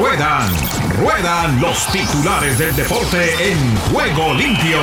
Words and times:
Ruedan, 0.00 0.50
ruedan 0.98 1.60
los 1.60 1.86
titulares 1.92 2.58
del 2.58 2.74
deporte 2.74 3.52
en 3.52 3.76
juego 3.92 4.32
limpio. 4.32 4.78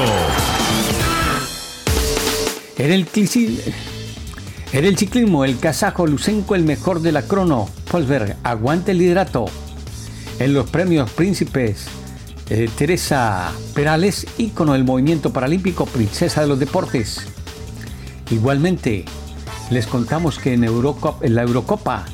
En 2.78 2.92
el, 4.84 4.96
ciclismo, 4.96 5.44
el 5.44 5.58
kazajo 5.58 6.06
Lucenko, 6.06 6.54
el 6.54 6.66
mejor 6.66 7.02
de 7.02 7.12
la 7.12 7.24
crono. 7.24 7.68
Polsberg, 7.90 8.38
aguante 8.44 8.92
el 8.92 9.00
liderato. 9.00 9.46
En 10.38 10.54
los 10.54 10.70
premios 10.70 11.10
príncipes, 11.10 11.88
eh, 12.52 12.70
Teresa 12.78 13.52
Perales, 13.74 14.28
ícono 14.38 14.74
del 14.74 14.84
movimiento 14.84 15.34
paralímpico, 15.34 15.88
princesa 15.88 16.42
de 16.42 16.48
los 16.48 16.60
deportes. 16.60 17.22
Igualmente, 18.30 19.06
les 19.72 19.88
contamos 19.88 20.38
que 20.38 20.54
en, 20.54 20.64
en 20.64 21.36
la 21.36 21.42
Eurocopa, 21.42 22.06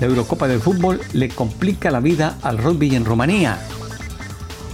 la 0.00 0.06
Eurocopa 0.06 0.48
del 0.48 0.60
fútbol 0.60 1.00
le 1.12 1.28
complica 1.28 1.90
la 1.90 2.00
vida 2.00 2.38
al 2.42 2.58
rugby 2.58 2.94
en 2.96 3.04
Rumanía. 3.04 3.58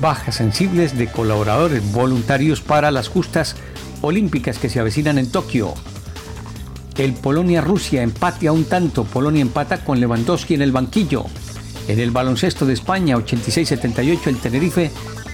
Bajas 0.00 0.36
sensibles 0.36 0.96
de 0.96 1.10
colaboradores 1.10 1.82
voluntarios 1.92 2.60
para 2.60 2.90
las 2.90 3.08
justas 3.08 3.56
olímpicas 4.02 4.58
que 4.58 4.68
se 4.68 4.78
avecinan 4.78 5.18
en 5.18 5.30
Tokio. 5.30 5.74
El 6.96 7.12
Polonia-Rusia 7.14 8.02
empate 8.02 8.46
a 8.46 8.52
un 8.52 8.64
tanto. 8.64 9.04
Polonia 9.04 9.42
empata 9.42 9.84
con 9.84 9.98
Lewandowski 9.98 10.54
en 10.54 10.62
el 10.62 10.72
banquillo. 10.72 11.24
En 11.88 11.98
el 11.98 12.10
baloncesto 12.10 12.64
de 12.64 12.74
España 12.74 13.16
86-78 13.16 14.26
el 14.28 14.38
Tenerife 14.38 14.90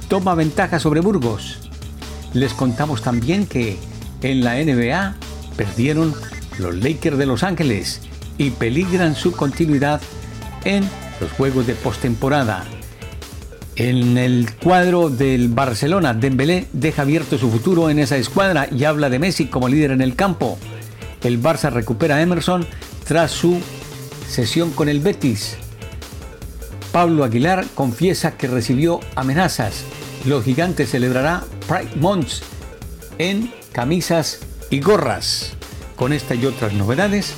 toma 0.09 0.35
ventaja 0.35 0.79
sobre 0.79 1.01
Burgos. 1.01 1.71
Les 2.33 2.55
contamos 2.55 3.03
también 3.03 3.47
que 3.47 3.79
en 4.23 4.43
la 4.43 4.55
NBA 4.55 5.17
perdieron 5.57 6.15
los 6.59 6.75
Lakers 6.77 7.19
de 7.19 7.27
Los 7.27 7.43
Ángeles 7.43 8.01
y 8.39 8.51
peligran 8.51 9.15
su 9.15 9.33
continuidad 9.33 10.01
en 10.65 10.89
los 11.21 11.31
juegos 11.33 11.67
de 11.67 11.75
postemporada. 11.75 12.65
En 13.77 14.19
el 14.19 14.55
cuadro 14.63 15.09
del 15.09 15.49
Barcelona, 15.49 16.13
Dembélé 16.13 16.67
deja 16.73 17.03
abierto 17.03 17.39
su 17.39 17.51
futuro 17.51 17.89
en 17.89 17.99
esa 17.99 18.17
escuadra 18.17 18.69
y 18.71 18.85
habla 18.85 19.09
de 19.09 19.19
Messi 19.19 19.47
como 19.47 19.69
líder 19.69 19.93
en 19.93 20.03
el 20.03 20.15
campo. 20.15 20.59
El 21.23 21.43
Barça 21.43 21.71
recupera 21.71 22.17
a 22.17 22.23
Emerson 22.23 22.67
tras 23.07 23.31
su 23.31 23.61
sesión 24.29 24.73
con 24.73 24.89
el 24.89 25.01
Betis. 25.01 25.57
Pablo 26.93 27.25
Aguilar 27.25 27.65
confiesa 27.75 28.37
que 28.37 28.47
recibió 28.47 29.01
amenazas. 29.15 29.85
Los 30.27 30.45
gigantes 30.45 30.91
celebrará 30.91 31.43
Pride 31.67 31.97
Months 31.97 32.43
en 33.19 33.51
camisas 33.73 34.41
y 34.69 34.81
gorras. 34.81 35.55
Con 35.97 36.13
esta 36.13 36.35
y 36.35 36.45
otras 36.45 36.75
novedades, 36.75 37.35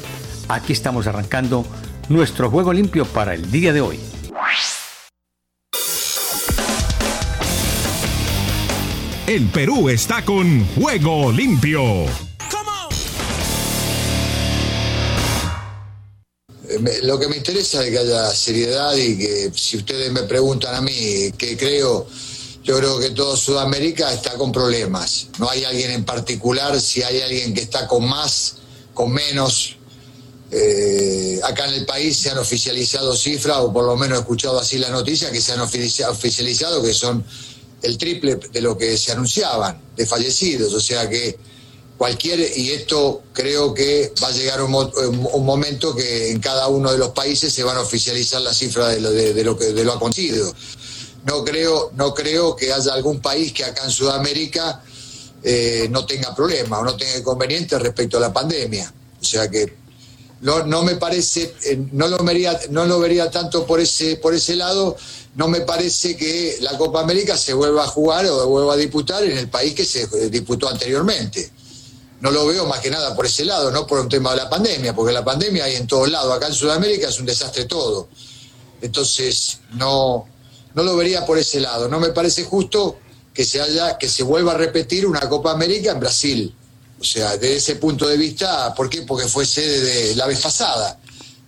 aquí 0.49 0.73
estamos 0.73 1.07
arrancando 1.07 1.65
nuestro 2.09 2.51
juego 2.51 2.73
limpio 2.73 3.05
para 3.05 3.35
el 3.35 3.51
día 3.51 3.73
de 3.73 3.81
hoy. 3.81 4.01
El 9.27 9.49
Perú 9.49 9.89
está 9.89 10.23
con 10.23 10.67
Juego 10.75 11.33
Limpio. 11.33 12.05
Eh, 16.69 17.01
lo 17.05 17.19
que 17.19 17.29
me 17.29 17.39
interesa 17.39 17.83
es 17.83 17.91
que 17.91 17.99
haya 17.99 18.31
seriedad 18.31 18.95
y 18.97 19.17
que 19.17 19.51
si 19.55 19.79
ustedes 19.79 20.13
me 20.13 20.25
preguntan 20.25 20.75
a 20.75 20.83
mí 20.83 21.33
qué 21.39 21.57
creo, 21.57 22.07
yo 22.63 22.79
creo 22.79 22.99
que 22.99 23.11
todo 23.11 23.35
Sudamérica 23.35 24.13
está 24.13 24.37
con 24.37 24.53
problemas. 24.53 25.29
No 25.39 25.49
hay 25.49 25.65
alguien 25.65 25.93
en 25.93 26.05
particular, 26.05 26.79
si 26.79 27.03
hay 27.03 27.23
alguien 27.23 27.55
que 27.55 27.63
está 27.63 27.89
con 27.89 28.07
más, 28.07 28.57
con 28.93 29.11
menos. 29.11 29.79
Eh, 30.57 31.41
acá 31.43 31.67
en 31.67 31.75
el 31.75 31.85
país 31.85 32.17
se 32.17 32.31
han 32.31 32.39
oficializado 32.39 33.17
cifras, 33.17 33.57
o 33.59 33.73
por 33.73 33.85
lo 33.85 33.97
menos 33.97 34.19
he 34.19 34.21
escuchado 34.21 34.61
así 34.61 34.79
las 34.79 34.93
noticias, 34.93 35.33
que 35.33 35.41
se 35.41 35.51
han 35.51 35.61
oficializado, 35.61 36.81
que 36.81 36.95
son 36.95 37.25
el 37.83 37.99
triple 37.99 38.37
de 38.37 38.61
lo 38.61 38.79
que 38.79 38.97
se 38.97 39.11
anunciaban 39.11 39.81
de 39.97 40.07
fallecidos, 40.07 40.73
o 40.73 40.81
sea 40.81 41.11
que 41.11 41.37
cualquier, 41.99 42.57
y 42.57 42.71
esto 42.71 43.25
creo 43.33 43.75
que 43.75 44.13
va 44.23 44.29
a 44.29 44.31
llegar 44.31 44.63
un, 44.63 44.73
un, 44.73 45.45
momento 45.45 45.93
que 45.93 46.31
en 46.31 46.39
cada 46.39 46.69
uno 46.69 46.93
de 46.93 46.99
los 46.99 47.09
países 47.09 47.53
se 47.53 47.65
van 47.65 47.77
a 47.77 47.81
oficializar 47.81 48.41
las 48.41 48.57
cifras 48.57 48.95
de 48.95 49.01
lo, 49.01 49.11
de, 49.11 49.43
lo 49.43 49.59
que 49.59 49.73
de 49.73 49.83
lo 49.83 49.95
acontecido. 49.95 50.55
No 51.25 51.45
creo, 51.45 51.91
no 51.95 52.15
creo 52.15 52.55
que 52.55 52.73
haya 52.73 52.95
algún 52.95 53.21
país 53.21 53.53
que 53.53 53.65
acá 53.65 53.83
en 53.85 53.91
Sudamérica 53.91 54.85
eh, 55.43 55.89
no 55.91 56.07
tenga 56.07 56.33
problemas 56.33 56.81
o 56.81 56.85
no 56.85 56.97
tenga 56.97 57.19
inconvenientes 57.19 57.81
respecto 57.83 58.19
a 58.19 58.21
la 58.21 58.33
pandemia. 58.33 58.93
O 59.21 59.25
sea 59.25 59.51
que 59.51 59.84
no, 60.45 60.63
no 60.67 60.83
me 60.83 60.97
parece, 60.97 61.55
eh, 61.65 61.87
no 61.93 62.07
lo 62.07 62.19
vería, 62.19 62.61
no 62.69 62.85
lo 62.85 63.01
vería 63.01 63.31
tanto 63.31 63.67
por 63.67 63.81
ese, 63.81 64.17
por 64.17 64.35
ese 64.35 64.57
lado, 64.57 64.95
no 65.37 65.49
me 65.49 65.63
parece 65.63 66.19
que 66.19 66.59
la 66.61 66.77
Copa 66.77 67.01
América 67.01 67.35
se 67.39 67.55
vuelva 67.55 67.85
a 67.85 67.87
jugar 67.87 68.27
o 68.27 68.47
vuelva 68.47 68.75
a 68.75 68.77
disputar 68.77 69.25
en 69.25 69.39
el 69.39 69.49
país 69.49 69.73
que 69.75 69.87
se 69.87 70.07
disputó 70.29 70.69
anteriormente. 70.69 71.51
No 72.21 72.31
lo 72.31 72.47
veo 72.47 72.67
más 72.67 72.81
que 72.81 72.91
nada 72.91 73.17
por 73.17 73.25
ese 73.25 73.47
lado, 73.47 73.71
no 73.71 73.87
por 73.87 74.01
un 74.01 74.09
tema 74.11 74.33
de 74.33 74.37
la 74.37 74.51
pandemia, 74.51 74.95
porque 74.95 75.15
la 75.15 75.25
pandemia 75.25 75.65
hay 75.65 75.77
en 75.77 75.87
todos 75.87 76.11
lados. 76.11 76.37
Acá 76.37 76.49
en 76.49 76.55
Sudamérica 76.55 77.09
es 77.09 77.19
un 77.19 77.25
desastre 77.25 77.65
todo. 77.65 78.09
Entonces, 78.83 79.61
no, 79.73 80.27
no 80.75 80.83
lo 80.83 80.95
vería 80.95 81.25
por 81.25 81.39
ese 81.39 81.59
lado. 81.59 81.89
No 81.89 82.01
me 82.01 82.11
parece 82.11 82.45
justo 82.45 82.99
que 83.33 83.47
se, 83.47 83.63
haya, 83.63 83.97
que 83.97 84.11
se 84.11 84.23
vuelva 84.23 84.53
a 84.53 84.59
repetir 84.59 85.07
una 85.07 85.21
Copa 85.21 85.53
América 85.53 85.93
en 85.93 86.01
Brasil. 86.01 86.55
O 87.05 87.07
sea, 87.07 87.37
desde 87.37 87.57
ese 87.57 87.77
punto 87.77 88.09
de 88.09 88.17
vista, 88.17 88.75
¿por 88.75 88.89
qué? 88.89 89.03
Porque 89.03 89.29
fue 89.29 89.45
sede 89.45 89.81
de 89.83 90.17
la 90.17 90.27
vez 90.27 90.41
pasada. 90.41 90.99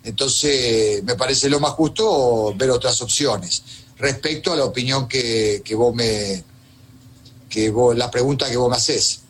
Entonces, 0.04 1.02
me 1.02 1.14
parece 1.14 1.48
lo 1.48 1.60
más 1.60 1.70
justo 1.70 2.52
ver 2.54 2.68
otras 2.68 3.00
opciones. 3.00 3.62
Respecto 3.96 4.52
a 4.52 4.56
la 4.56 4.66
opinión 4.66 5.08
que, 5.08 5.62
vos 5.74 5.94
me. 5.94 6.44
que 7.48 7.70
vos, 7.70 7.96
la 7.96 8.10
pregunta 8.10 8.50
que 8.50 8.58
vos 8.58 8.68
me 8.68 8.76
haces. 8.76 9.22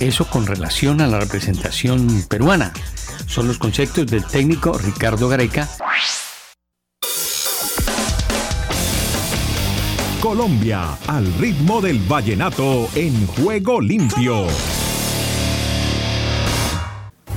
Eso 0.00 0.26
con 0.30 0.46
relación 0.46 1.02
a 1.02 1.06
la 1.06 1.20
representación 1.20 2.24
peruana. 2.30 2.72
Son 3.28 3.46
los 3.46 3.58
conceptos 3.58 4.06
del 4.06 4.24
técnico 4.24 4.72
Ricardo 4.78 5.28
Gareca. 5.28 5.68
Colombia, 10.22 10.96
al 11.08 11.30
ritmo 11.34 11.82
del 11.82 11.98
vallenato 11.98 12.88
en 12.94 13.26
juego 13.26 13.82
limpio. 13.82 14.46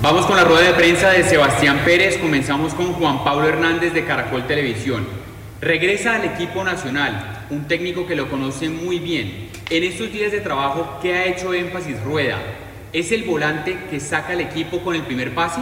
Vamos 0.06 0.28
con 0.28 0.36
la 0.36 0.44
rueda 0.44 0.68
de 0.68 0.74
prensa 0.76 1.10
de 1.10 1.24
Sebastián 1.24 1.82
Pérez. 1.84 2.20
Comenzamos 2.20 2.76
con 2.76 2.94
Juan 2.94 3.24
Pablo 3.24 3.48
Hernández 3.50 3.92
de 3.92 4.06
Caracol 4.06 4.46
Televisión. 4.46 5.04
Regresa 5.60 6.14
al 6.14 6.26
equipo 6.26 6.64
nacional, 6.64 7.48
un 7.50 7.68
técnico 7.68 8.06
que 8.06 8.16
lo 8.16 8.30
conoce 8.30 8.70
muy 8.70 9.00
bien. 9.00 9.50
En 9.68 9.84
estos 9.84 10.12
días 10.12 10.32
de 10.32 10.42
trabajo, 10.42 11.00
¿qué 11.02 11.16
ha 11.16 11.26
hecho 11.26 11.56
énfasis 11.56 12.04
Rueda? 12.04 12.38
¿Es 12.94 13.12
el 13.12 13.24
volante 13.24 13.80
que 13.90 14.00
saca 14.00 14.34
al 14.34 14.42
equipo 14.42 14.82
con 14.82 14.96
el 14.96 15.02
primer 15.02 15.34
pase? 15.34 15.62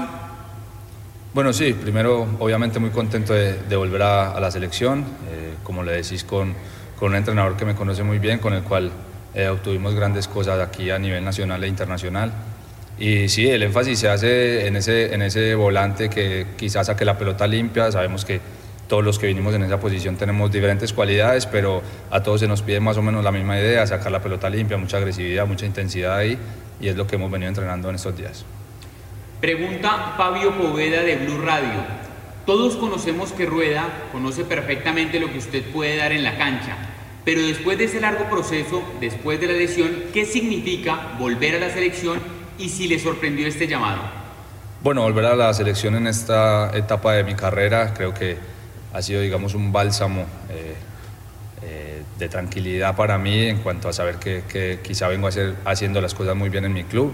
Bueno, 1.33 1.53
sí, 1.53 1.71
primero 1.71 2.27
obviamente 2.37 2.79
muy 2.79 2.89
contento 2.89 3.31
de, 3.31 3.75
volver 3.77 4.01
a, 4.01 4.37
la 4.41 4.51
selección, 4.51 5.05
eh, 5.31 5.53
como 5.63 5.83
le 5.83 5.93
decís, 5.93 6.25
con, 6.25 6.53
con, 6.99 7.11
un 7.11 7.15
entrenador 7.15 7.55
que 7.55 7.63
me 7.63 7.75
conoce 7.75 8.03
muy 8.03 8.19
bien, 8.19 8.39
con 8.39 8.53
el 8.53 8.63
cual 8.63 8.91
eh, 9.35 9.47
obtuvimos 9.47 9.95
grandes 9.95 10.27
cosas 10.27 10.59
aquí 10.59 10.89
a 10.89 10.99
nivel 10.99 11.23
nacional 11.23 11.63
e 11.63 11.67
internacional. 11.69 12.33
Y 12.99 13.27
sí, 13.29 13.47
el 13.49 13.63
énfasis 13.63 13.99
se 13.99 14.09
hace 14.09 14.67
en 14.67 14.75
ese, 14.75 15.13
en 15.13 15.21
ese 15.23 15.55
volante 15.55 16.09
que 16.09 16.47
quizás 16.57 16.87
saque 16.87 17.05
la 17.05 17.17
pelota 17.17 17.47
limpia. 17.47 17.91
Sabemos 17.91 18.23
que 18.23 18.39
todos 18.87 19.03
los 19.03 19.17
que 19.17 19.27
vinimos 19.27 19.53
en 19.55 19.63
esa 19.63 19.79
posición 19.79 20.17
tenemos 20.17 20.51
diferentes 20.51 20.93
cualidades, 20.93 21.45
pero 21.47 21.81
a 22.11 22.21
todos 22.21 22.41
se 22.41 22.47
nos 22.47 22.61
pide 22.61 22.79
más 22.79 22.97
o 22.97 23.01
menos 23.01 23.23
la 23.23 23.31
misma 23.31 23.57
idea, 23.57 23.87
sacar 23.87 24.11
la 24.11 24.21
pelota 24.21 24.49
limpia, 24.49 24.77
mucha 24.77 24.97
agresividad, 24.97 25.47
mucha 25.47 25.65
intensidad 25.65 26.15
ahí, 26.17 26.37
y 26.79 26.87
es 26.87 26.95
lo 26.95 27.07
que 27.07 27.15
hemos 27.15 27.31
venido 27.31 27.49
entrenando 27.49 27.89
en 27.89 27.95
estos 27.95 28.15
días. 28.15 28.45
Pregunta 29.41 30.13
Fabio 30.15 30.55
Poveda 30.57 31.01
de 31.01 31.15
Blue 31.15 31.41
Radio. 31.41 32.03
Todos 32.45 32.75
conocemos 32.75 33.31
que 33.31 33.45
Rueda 33.45 33.87
conoce 34.11 34.43
perfectamente 34.43 35.19
lo 35.19 35.31
que 35.31 35.39
usted 35.39 35.63
puede 35.71 35.97
dar 35.97 36.11
en 36.11 36.23
la 36.23 36.37
cancha, 36.37 36.75
pero 37.25 37.41
después 37.41 37.77
de 37.77 37.85
ese 37.85 38.01
largo 38.01 38.29
proceso, 38.29 38.83
después 38.99 39.39
de 39.39 39.47
la 39.47 39.53
lesión, 39.53 39.91
¿qué 40.13 40.25
significa 40.25 41.15
volver 41.17 41.55
a 41.55 41.59
la 41.59 41.69
selección 41.69 42.19
y 42.57 42.69
si 42.69 42.87
le 42.87 42.99
sorprendió 42.99 43.47
este 43.47 43.67
llamado. 43.67 44.01
Bueno, 44.83 45.01
volver 45.01 45.25
a 45.25 45.35
la 45.35 45.53
selección 45.53 45.95
en 45.95 46.07
esta 46.07 46.75
etapa 46.75 47.13
de 47.13 47.23
mi 47.23 47.35
carrera 47.35 47.93
creo 47.93 48.13
que 48.13 48.37
ha 48.93 49.01
sido, 49.01 49.21
digamos, 49.21 49.55
un 49.55 49.71
bálsamo 49.71 50.25
eh, 50.49 50.75
eh, 51.63 52.03
de 52.19 52.29
tranquilidad 52.29 52.95
para 52.95 53.17
mí 53.17 53.45
en 53.45 53.59
cuanto 53.59 53.89
a 53.89 53.93
saber 53.93 54.17
que, 54.17 54.79
quizá 54.83 55.07
vengo 55.07 55.27
a 55.27 55.29
hacer, 55.29 55.55
haciendo 55.65 56.01
las 56.01 56.13
cosas 56.13 56.35
muy 56.35 56.49
bien 56.49 56.65
en 56.65 56.73
mi 56.73 56.83
club. 56.83 57.13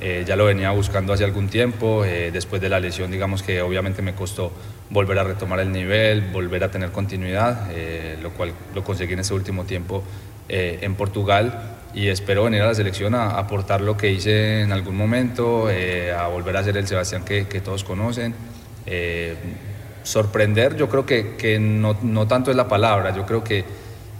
Eh, 0.00 0.24
ya 0.26 0.34
lo 0.34 0.46
venía 0.46 0.70
buscando 0.72 1.12
hace 1.12 1.22
algún 1.22 1.48
tiempo, 1.48 2.02
después 2.02 2.60
de 2.60 2.68
la 2.68 2.80
lesión, 2.80 3.10
digamos 3.10 3.42
que 3.42 3.62
obviamente 3.62 4.02
me 4.02 4.14
costó 4.14 4.50
volver 4.90 5.18
a 5.18 5.24
retomar 5.24 5.60
el 5.60 5.70
nivel, 5.70 6.22
volver 6.32 6.64
a 6.64 6.70
tener 6.70 6.90
continuidad, 6.90 7.70
lo 8.20 8.30
cual 8.30 8.52
lo 8.74 8.82
conseguí 8.82 9.12
en 9.12 9.20
ese 9.20 9.32
último 9.32 9.64
tiempo 9.64 10.02
en 10.48 10.94
Portugal 10.96 11.81
y 11.94 12.08
espero 12.08 12.44
venir 12.44 12.62
a 12.62 12.66
la 12.66 12.74
selección 12.74 13.14
a, 13.14 13.38
aportar 13.38 13.80
lo 13.80 13.96
que 13.96 14.10
hice 14.10 14.62
en 14.62 14.72
algún 14.72 14.96
momento, 14.96 15.70
eh, 15.70 16.12
a 16.12 16.26
volver 16.28 16.56
a 16.56 16.64
ser 16.64 16.76
el 16.76 16.86
Sebastián 16.86 17.24
que, 17.24 17.44
todos 17.64 17.84
conocen. 17.84 18.34
Eh, 18.86 19.36
sorprender, 20.02 20.76
yo 20.76 20.88
creo 20.88 21.06
que, 21.06 21.36
que 21.36 21.58
no, 21.58 21.96
no, 22.02 22.26
tanto 22.26 22.50
es 22.50 22.56
la 22.56 22.66
palabra, 22.66 23.14
yo 23.14 23.24
creo 23.24 23.44
que 23.44 23.64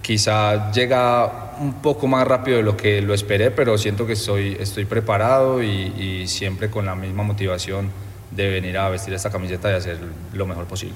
quizá 0.01 0.71
llega 0.71 1.57
un 1.59 1.83
poco 1.83 2.07
más 2.07 2.27
rápido 2.27 2.59
de 2.59 2.63
lo 2.63 2.77
que 2.77 3.03
lo 3.03 3.15
esperé, 3.15 3.51
pero 3.51 3.77
siento 3.79 4.07
que 4.07 4.13
estoy, 4.13 4.57
estoy 4.61 4.85
preparado 4.85 5.63
y, 5.63 5.67
y 5.69 6.29
siempre 6.29 6.71
con 6.71 6.87
la 6.87 6.95
misma 6.95 7.25
motivación 7.25 7.91
de 8.31 8.49
venir 8.49 8.79
a 8.79 8.89
vestir 8.89 9.13
esta 9.15 9.31
camiseta 9.31 9.71
y 9.71 9.75
hacer 9.75 9.99
lo 10.33 10.47
mejor 10.47 10.67
posible. 10.67 10.95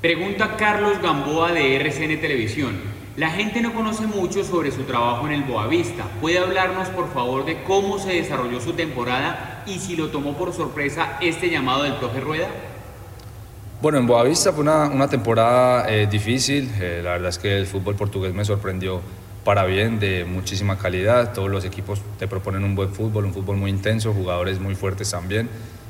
Pregunta 0.00 0.56
Carlos 0.56 1.00
Gamboa 1.02 1.52
de 1.52 1.76
RCN 1.76 2.20
Televisión. 2.20 2.95
La 3.16 3.30
gente 3.30 3.62
no 3.62 3.72
conoce 3.72 4.06
mucho 4.06 4.44
sobre 4.44 4.70
su 4.70 4.82
trabajo 4.82 5.26
en 5.26 5.32
el 5.32 5.44
Boavista. 5.44 6.04
¿Puede 6.20 6.38
hablarnos, 6.38 6.88
por 6.90 7.10
favor, 7.14 7.46
de 7.46 7.62
cómo 7.62 7.98
se 7.98 8.12
desarrolló 8.12 8.60
su 8.60 8.74
temporada 8.74 9.62
y 9.66 9.78
si 9.78 9.96
lo 9.96 10.08
tomó 10.08 10.36
por 10.36 10.52
sorpresa 10.52 11.16
este 11.22 11.48
llamado 11.48 11.84
del 11.84 11.94
profe 11.94 12.20
Rueda? 12.20 12.48
Bueno, 13.80 13.96
en 13.96 14.06
Boavista 14.06 14.52
fue 14.52 14.60
una, 14.64 15.08
temporada 15.08 15.88
eh, 15.88 16.06
difícil. 16.06 16.70
Eh, 16.78 17.00
la 17.02 17.12
verdad 17.12 17.30
es 17.30 17.38
que 17.38 17.56
el 17.56 17.66
fútbol 17.66 17.94
portugués 17.94 18.34
me 18.34 18.44
sorprendió 18.44 19.00
para 19.44 19.64
bien, 19.64 19.98
de 19.98 20.26
muchísima 20.26 20.76
calidad. 20.76 21.32
Todos 21.32 21.48
los 21.48 21.64
equipos 21.64 22.02
te 22.18 22.28
proponen 22.28 22.64
un 22.64 22.74
buen 22.74 22.92
fútbol, 22.92 23.24
un 23.24 23.32
fútbol 23.32 23.56
muy 23.56 23.70
intenso, 23.70 24.12
jugadores 24.12 24.60
muy 24.60 24.74
fuertes 24.74 25.10
también 25.10 25.48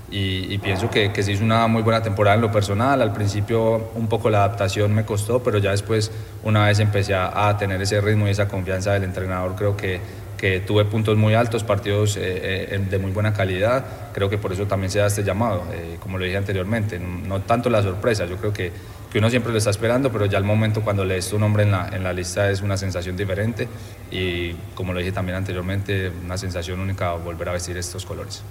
y, 0.09 0.59
pienso 0.59 0.89
que, 0.89 1.13
que, 1.13 1.23
se 1.23 1.33
hizo 1.33 1.43
una 1.43 1.67
muy 1.67 1.83
buena 1.83 2.01
temporada 2.01 2.37
en 2.37 2.43
lo 2.43 2.53
personal. 2.53 3.03
Al 3.03 3.13
principio 3.13 3.91
un 3.95 4.07
poco 4.07 4.31
la 4.31 4.39
adaptación 4.39 4.95
me 4.95 5.05
costó, 5.05 5.43
pero 5.43 5.59
ya 5.59 5.73
después, 5.73 6.13
una 6.45 6.67
vez 6.67 6.79
empecé 6.79 7.15
a, 7.15 7.57
tener 7.59 7.83
ese 7.83 8.01
ritmo 8.01 8.29
y 8.29 8.31
esa 8.31 8.47
confianza 8.47 8.93
del 8.93 9.03
entrenador, 9.03 9.57
creo 9.57 9.77
que, 9.77 10.01
que 10.37 10.61
tuve 10.61 10.85
puntos 10.85 11.17
muy 11.17 11.35
altos, 11.35 11.65
partidos 11.65 12.17
eh, 12.17 12.21
eh, 12.23 12.87
de 12.89 12.99
muy 12.99 13.11
buena 13.11 13.33
calidad. 13.33 13.85
Creo 14.13 14.31
que 14.31 14.39
por 14.39 14.53
eso 14.53 14.67
también 14.67 14.93
se 14.93 15.01
da 15.01 15.07
este 15.07 15.25
llamado, 15.25 15.65
eh, 15.73 15.97
como 15.99 16.19
lo 16.19 16.25
dije 16.25 16.37
anteriormente. 16.37 17.01
No 17.01 17.41
tanto 17.41 17.69
la 17.69 17.83
sorpresa, 17.83 18.27
yo 18.27 18.37
creo 18.37 18.53
que, 18.53 18.71
que 19.11 19.19
uno 19.19 19.29
siempre 19.29 19.51
lo 19.51 19.59
está 19.59 19.71
esperando, 19.71 20.13
pero 20.13 20.27
ya 20.27 20.39
el 20.39 20.45
momento 20.45 20.83
cuando 20.83 21.05
lees 21.05 21.29
tu 21.29 21.39
nombre 21.39 21.65
en 21.65 21.73
la, 21.73 21.89
en 21.89 22.05
la 22.05 22.13
lista 22.13 22.49
es 22.49 22.61
una 22.61 22.77
sensación 22.77 23.17
diferente 23.17 23.67
y, 24.13 24.53
como 24.77 24.93
lo 24.93 25.01
dije 25.01 25.11
también 25.11 25.37
anteriormente, 25.37 26.13
una 26.25 26.39
sensación 26.39 26.79
única 26.79 27.13
volver 27.15 27.49
a 27.49 27.53
vestir 27.53 27.77
estos 27.77 28.07
colores. 28.07 28.45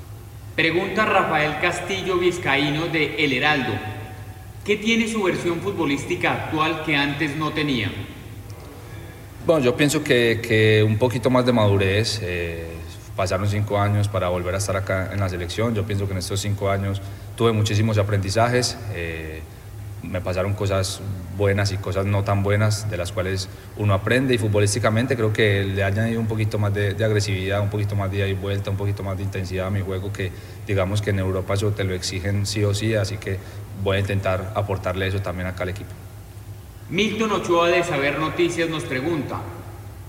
Pregunta 0.56 1.04
Rafael 1.04 1.60
Castillo 1.60 2.18
Vizcaíno 2.18 2.88
de 2.88 3.16
El 3.26 3.34
Heraldo. 3.34 3.74
¿Qué 4.64 4.78
tiene 4.78 5.06
su 5.06 5.22
versión 5.24 5.60
futbolística 5.60 6.32
actual 6.32 6.84
que 6.86 6.96
antes 6.96 7.36
no 7.36 7.52
tenía? 7.52 7.92
Bueno, 9.46 9.66
yo 9.66 9.76
pienso 9.76 10.02
que, 10.02 10.82
un 10.88 10.98
poquito 10.98 11.30
más 11.30 11.46
de 11.46 11.52
madurez. 11.52 12.22
Eh, 12.24 12.68
pasaron 13.18 13.50
cinco 13.50 13.78
años 13.78 14.08
para 14.08 14.30
volver 14.30 14.56
a 14.56 14.60
estar 14.60 14.78
acá 14.78 15.10
en 15.12 15.20
la 15.20 15.28
selección. 15.28 15.76
Yo 15.76 15.86
pienso 15.86 16.06
que 16.06 16.14
en 16.14 16.20
estos 16.20 16.40
cinco 16.40 16.70
años 16.70 17.02
tuve 17.36 17.52
muchísimos 17.52 17.98
aprendizajes. 17.98 18.78
Eh, 18.94 19.42
me 20.10 20.22
pasaron 20.22 20.54
cosas 20.54 21.02
buenas 21.38 21.72
y 21.72 21.78
cosas 21.78 22.06
no 22.06 22.24
tan 22.24 22.44
buenas 22.44 22.90
de 22.90 22.98
las 22.98 23.12
cuales 23.12 23.50
uno 23.78 23.94
aprende 23.94 24.34
y 24.36 24.38
futbolísticamente 24.38 25.16
creo 25.16 25.34
que 25.34 25.64
le 25.64 25.84
ha 25.84 25.88
añadido 25.88 26.20
un 26.20 26.28
poquito 26.28 26.58
más 26.58 26.74
de, 26.74 26.92
agresividad, 27.04 27.62
un 27.62 27.70
poquito 27.70 27.96
más 27.96 28.12
de 28.12 28.18
ida 28.18 28.28
y 28.28 28.34
vuelta, 28.34 28.72
un 28.72 28.78
poquito 28.78 29.04
más 29.04 29.18
de 29.18 29.24
intensidad 29.24 29.68
a 29.68 29.70
mi 29.70 29.82
juego 29.82 30.14
que 30.14 30.32
digamos 30.68 31.02
que 31.02 31.10
en 31.10 31.20
Europa 31.20 31.54
eso 31.54 31.72
te 31.72 31.84
lo 31.84 31.94
exigen 31.94 32.46
sí 32.46 32.64
o 32.64 32.74
sí, 32.74 32.96
así 32.96 33.18
que 33.18 33.38
voy 33.84 33.98
a 33.98 34.00
intentar 34.00 34.54
aportarle 34.56 35.08
eso 35.08 35.22
también 35.22 35.48
acá 35.48 35.64
al 35.64 35.70
equipo. 35.70 35.92
Milton 36.90 37.32
Ochoa 37.32 37.70
de 37.70 37.84
Saber 37.84 38.20
Noticias 38.20 38.70
nos 38.70 38.84
pregunta, 38.84 39.42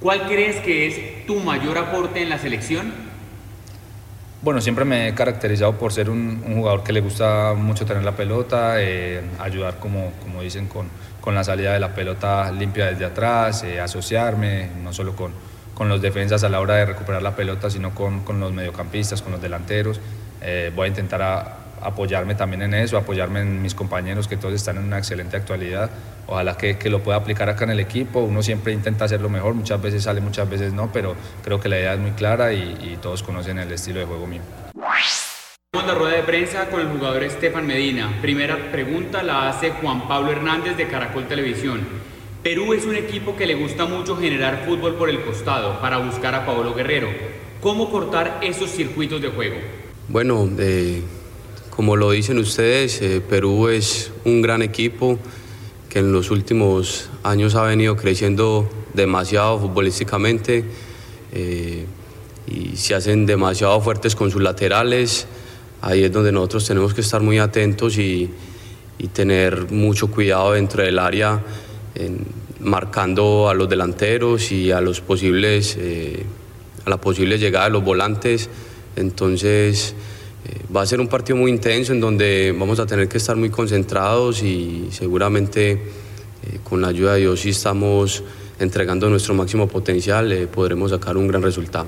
¿cuál 0.01 0.27
crees 0.27 0.57
que 0.57 0.87
es 0.87 1.27
tu 1.27 1.37
mayor 1.41 1.79
aporte 1.79 2.23
en 2.23 2.29
la 2.29 2.39
selección? 2.39 3.06
Bueno, 4.47 4.61
siempre 4.61 4.85
me 4.85 5.09
he 5.09 5.13
caracterizado 5.13 5.73
por 5.73 5.93
ser 5.93 6.09
un, 6.09 6.41
jugador 6.55 6.85
que 6.85 6.93
le 6.93 7.01
gusta 7.01 7.55
mucho 7.55 7.85
tener 7.85 8.05
la 8.05 8.13
pelota, 8.13 8.81
eh, 8.81 9.21
ayudar, 9.41 9.81
como, 9.81 10.13
como 10.23 10.41
dicen, 10.41 10.69
con, 10.69 10.87
con, 11.21 11.35
la 11.35 11.43
salida 11.43 11.73
de 11.73 11.81
la 11.81 11.97
pelota 11.97 12.53
limpia 12.53 12.87
desde 12.87 13.07
atrás, 13.07 13.65
eh, 13.65 13.81
asociarme, 13.81 14.71
no 14.85 14.93
solo 14.93 15.17
con, 15.17 15.33
con, 15.75 15.89
los 15.89 16.01
defensas 16.01 16.45
a 16.45 16.49
la 16.49 16.61
hora 16.61 16.75
de 16.77 16.87
recuperar 16.87 17.23
la 17.23 17.35
pelota, 17.35 17.71
sino 17.71 17.93
con, 17.93 18.21
con 18.21 18.39
los 18.39 18.53
mediocampistas, 18.53 19.21
con 19.21 19.33
los 19.33 19.43
delanteros. 19.43 20.01
Eh, 20.41 20.71
voy 20.77 20.85
a 20.85 20.89
intentar 20.91 21.23
a, 21.23 21.57
apoyarme 21.83 22.37
también 22.37 22.63
en 22.63 22.75
eso, 22.75 22.97
apoyarme 22.97 23.41
en 23.41 23.61
mis 23.61 23.75
compañeros 23.75 24.29
que 24.29 24.37
todos 24.37 24.55
están 24.55 24.77
en 24.77 24.85
una 24.85 24.99
excelente 24.99 25.37
actualidad. 25.37 25.91
Ojalá 26.29 26.57
que, 26.57 26.77
que, 26.77 26.91
lo 26.91 27.03
pueda 27.03 27.19
aplicar 27.19 27.49
acá 27.49 27.65
en 27.65 27.71
el 27.71 27.81
equipo. 27.81 28.21
Uno 28.21 28.43
siempre 28.43 28.73
intenta 28.73 29.05
hacerlo 29.05 29.29
mejor, 29.29 29.55
muchas 29.55 29.81
veces 29.81 30.03
sale, 30.03 30.21
muchas 30.21 30.49
veces 30.51 30.73
no, 30.73 30.91
pero 30.93 31.15
creo 31.43 31.61
que 31.61 31.69
la 31.69 31.79
idea 31.79 31.95
es 31.95 32.01
muy 32.01 32.13
clara 32.13 32.53
y, 32.53 32.59
y 32.59 32.99
todos 33.01 33.23
conocen 33.23 33.59
el 33.59 33.71
estilo 33.71 34.01
de 34.01 34.07
juego 34.07 34.27
mío. 34.27 34.43
La 35.73 35.95
rueda 35.95 36.17
de 36.17 36.23
prensa 36.23 36.69
con 36.69 36.81
el 36.81 36.89
jugador 36.89 37.23
Estefan 37.23 37.67
Medina. 37.67 38.19
Primera 38.21 38.73
pregunta 38.73 39.23
la 39.23 39.49
hace 39.49 39.71
Juan 39.71 40.09
Pablo 40.09 40.33
Hernández 40.33 40.77
de 40.77 40.89
Caracol 40.89 41.29
Televisión. 41.29 41.81
Perú 42.43 42.73
es 42.73 42.85
un 42.87 42.97
equipo 42.97 43.37
que 43.37 43.47
le 43.47 43.55
gusta 43.55 43.87
mucho 43.87 44.17
generar 44.17 44.65
fútbol 44.67 44.95
por 44.95 45.11
el 45.11 45.21
costado 45.23 45.81
para 45.81 45.99
buscar 45.99 46.35
a 46.35 46.47
Pablo 46.47 46.75
Guerrero. 46.75 47.09
¿Cómo 47.61 47.91
cortar 47.91 48.39
esos 48.43 48.71
circuitos 48.71 49.21
de 49.21 49.29
juego? 49.29 49.57
Bueno, 50.09 50.49
eh, 50.59 51.03
como 51.71 51.97
lo 51.97 52.11
dicen 52.11 52.39
ustedes, 52.39 53.03
eh, 53.03 53.21
Perú 53.21 53.69
es 53.69 54.13
un 54.25 54.43
gran 54.43 54.63
equipo 54.63 55.19
que 55.97 56.01
en 56.01 56.13
los 56.13 56.31
últimos 56.31 57.09
años 57.23 57.55
ha 57.55 57.63
venido 57.63 57.97
creciendo 57.97 58.69
demasiado 58.93 59.59
futbolísticamente 59.59 60.63
eh, 61.33 61.87
y 62.47 62.77
se 62.77 62.95
hacen 62.95 63.25
demasiado 63.25 63.81
fuertes 63.81 64.15
con 64.15 64.31
sus 64.31 64.43
laterales. 64.43 65.27
Ahí 65.81 66.05
es 66.05 66.13
donde 66.13 66.33
nosotros 66.33 66.67
tenemos 66.67 66.93
que 66.93 67.01
estar 67.01 67.23
muy 67.23 67.39
atentos 67.39 67.97
y, 67.97 68.31
tener 69.15 69.73
mucho 69.73 70.11
cuidado 70.11 70.53
dentro 70.53 70.83
del 70.83 70.99
área, 70.99 71.43
marcando 72.61 73.49
a 73.49 73.55
los 73.55 73.67
delanteros 73.67 74.53
y 74.53 74.73
a 74.73 74.83
los 74.83 75.01
posibles, 75.01 75.79
eh, 75.81 76.27
a 76.85 76.91
la 76.91 77.01
posible 77.01 77.39
llegada 77.39 77.67
de 77.67 77.71
los 77.71 77.83
volantes. 77.83 78.51
Entonces, 78.97 79.95
va 80.75 80.83
a 80.83 80.87
ser 80.87 81.01
un 81.01 81.09
partido 81.09 81.37
muy 81.37 81.51
intenso 81.51 81.93
en 81.93 82.01
donde 82.01 82.55
vamos 82.57 82.79
a 82.79 82.87
tener 82.87 83.09
que 83.09 83.19
estar 83.19 83.37
muy 83.37 83.51
concentrados 83.51 84.43
y 84.43 84.89
seguramente 84.91 85.73
eh, 85.73 86.59
con 86.63 86.81
la 86.81 86.89
ayuda 86.89 87.15
de 87.15 87.21
Dios 87.21 87.41
si 87.41 87.51
estamos 87.51 88.23
entregando 88.59 89.09
nuestro 89.09 89.35
máximo 89.35 89.67
potencial 89.69 90.31
eh, 90.33 90.47
podremos 90.47 90.91
sacar 90.91 91.17
un 91.17 91.29
gran 91.29 91.43
resultado. 91.43 91.87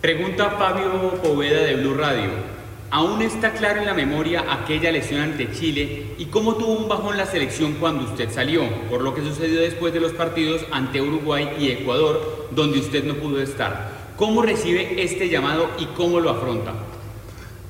Pregunta 0.00 0.50
Fabio 0.58 1.20
Poveda 1.22 1.62
de 1.62 1.76
Blue 1.76 1.94
Radio. 1.94 2.60
¿Aún 2.92 3.22
está 3.22 3.52
claro 3.52 3.80
en 3.80 3.86
la 3.86 3.94
memoria 3.94 4.44
aquella 4.50 4.90
lesión 4.90 5.20
ante 5.20 5.52
Chile 5.52 6.14
y 6.18 6.24
cómo 6.24 6.56
tuvo 6.56 6.72
un 6.72 6.88
bajón 6.88 7.16
la 7.16 7.26
selección 7.26 7.74
cuando 7.74 8.04
usted 8.04 8.30
salió, 8.30 8.64
por 8.90 9.02
lo 9.02 9.14
que 9.14 9.22
sucedió 9.22 9.60
después 9.60 9.92
de 9.92 10.00
los 10.00 10.12
partidos 10.12 10.64
ante 10.72 11.00
Uruguay 11.00 11.50
y 11.60 11.68
Ecuador, 11.68 12.48
donde 12.50 12.80
usted 12.80 13.04
no 13.04 13.14
pudo 13.14 13.40
estar? 13.40 14.12
¿Cómo 14.16 14.42
recibe 14.42 15.04
este 15.04 15.28
llamado 15.28 15.70
y 15.78 15.84
cómo 15.96 16.18
lo 16.18 16.30
afronta? 16.30 16.72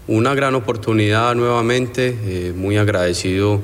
Una 0.06 0.34
gran 0.34 0.54
oportunidad 0.54 1.34
nuevamente, 1.34 2.16
eh, 2.24 2.52
muy 2.54 2.76
agradecido 2.76 3.60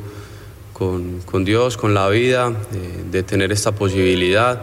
con, 0.73 1.21
con, 1.21 1.45
Dios, 1.45 1.77
con 1.77 1.95
la 1.95 2.09
vida, 2.09 2.53
eh, 2.73 3.05
de 3.11 3.23
tener 3.23 3.53
esta 3.53 3.73
posibilidad. 3.73 4.63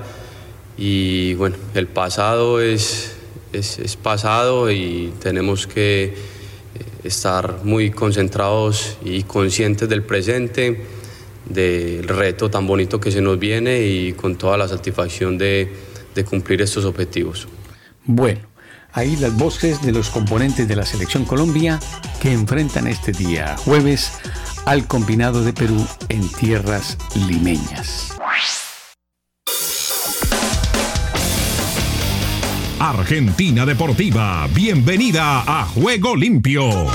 Y 0.78 1.34
bueno, 1.36 1.56
el 1.74 1.88
pasado 1.88 2.62
es, 2.62 3.16
es, 3.52 3.80
es 3.80 3.96
pasado 3.96 4.72
y 4.72 5.12
tenemos 5.22 5.68
que 5.68 6.04
eh, 6.04 6.14
estar 7.04 7.64
muy 7.64 7.92
concentrados 7.92 8.98
y 9.04 9.24
conscientes 9.24 9.90
del 9.90 10.04
presente, 10.04 10.86
del 11.50 12.08
reto 12.08 12.50
tan 12.50 12.66
bonito 12.66 13.00
que 13.00 13.12
se 13.12 13.22
nos 13.22 13.38
viene 13.38 13.82
y 13.86 14.14
con 14.14 14.38
toda 14.38 14.58
la 14.58 14.68
satisfacción 14.68 15.38
de, 15.38 15.70
de 16.16 16.24
cumplir 16.24 16.62
estos 16.62 16.86
objetivos. 16.86 17.48
Bueno. 18.06 18.53
Ahí 18.94 19.16
las 19.18 19.36
voces 19.36 19.82
de 19.82 19.92
los 19.92 20.10
componentes 20.10 20.68
de 20.68 20.76
la 20.76 20.86
selección 20.86 21.26
Colombia 21.26 21.80
que 22.22 22.32
enfrentan 22.32 22.88
este 22.88 23.12
día 23.12 23.56
jueves 23.58 24.20
al 24.66 24.88
combinado 24.88 25.44
de 25.44 25.52
Perú 25.52 25.86
en 26.10 26.30
tierras 26.30 26.98
limeñas. 27.28 28.16
Argentina 32.80 33.66
Deportiva, 33.66 34.48
bienvenida 34.54 35.42
a 35.48 35.66
Juego 35.66 36.16
Limpio. 36.16 36.88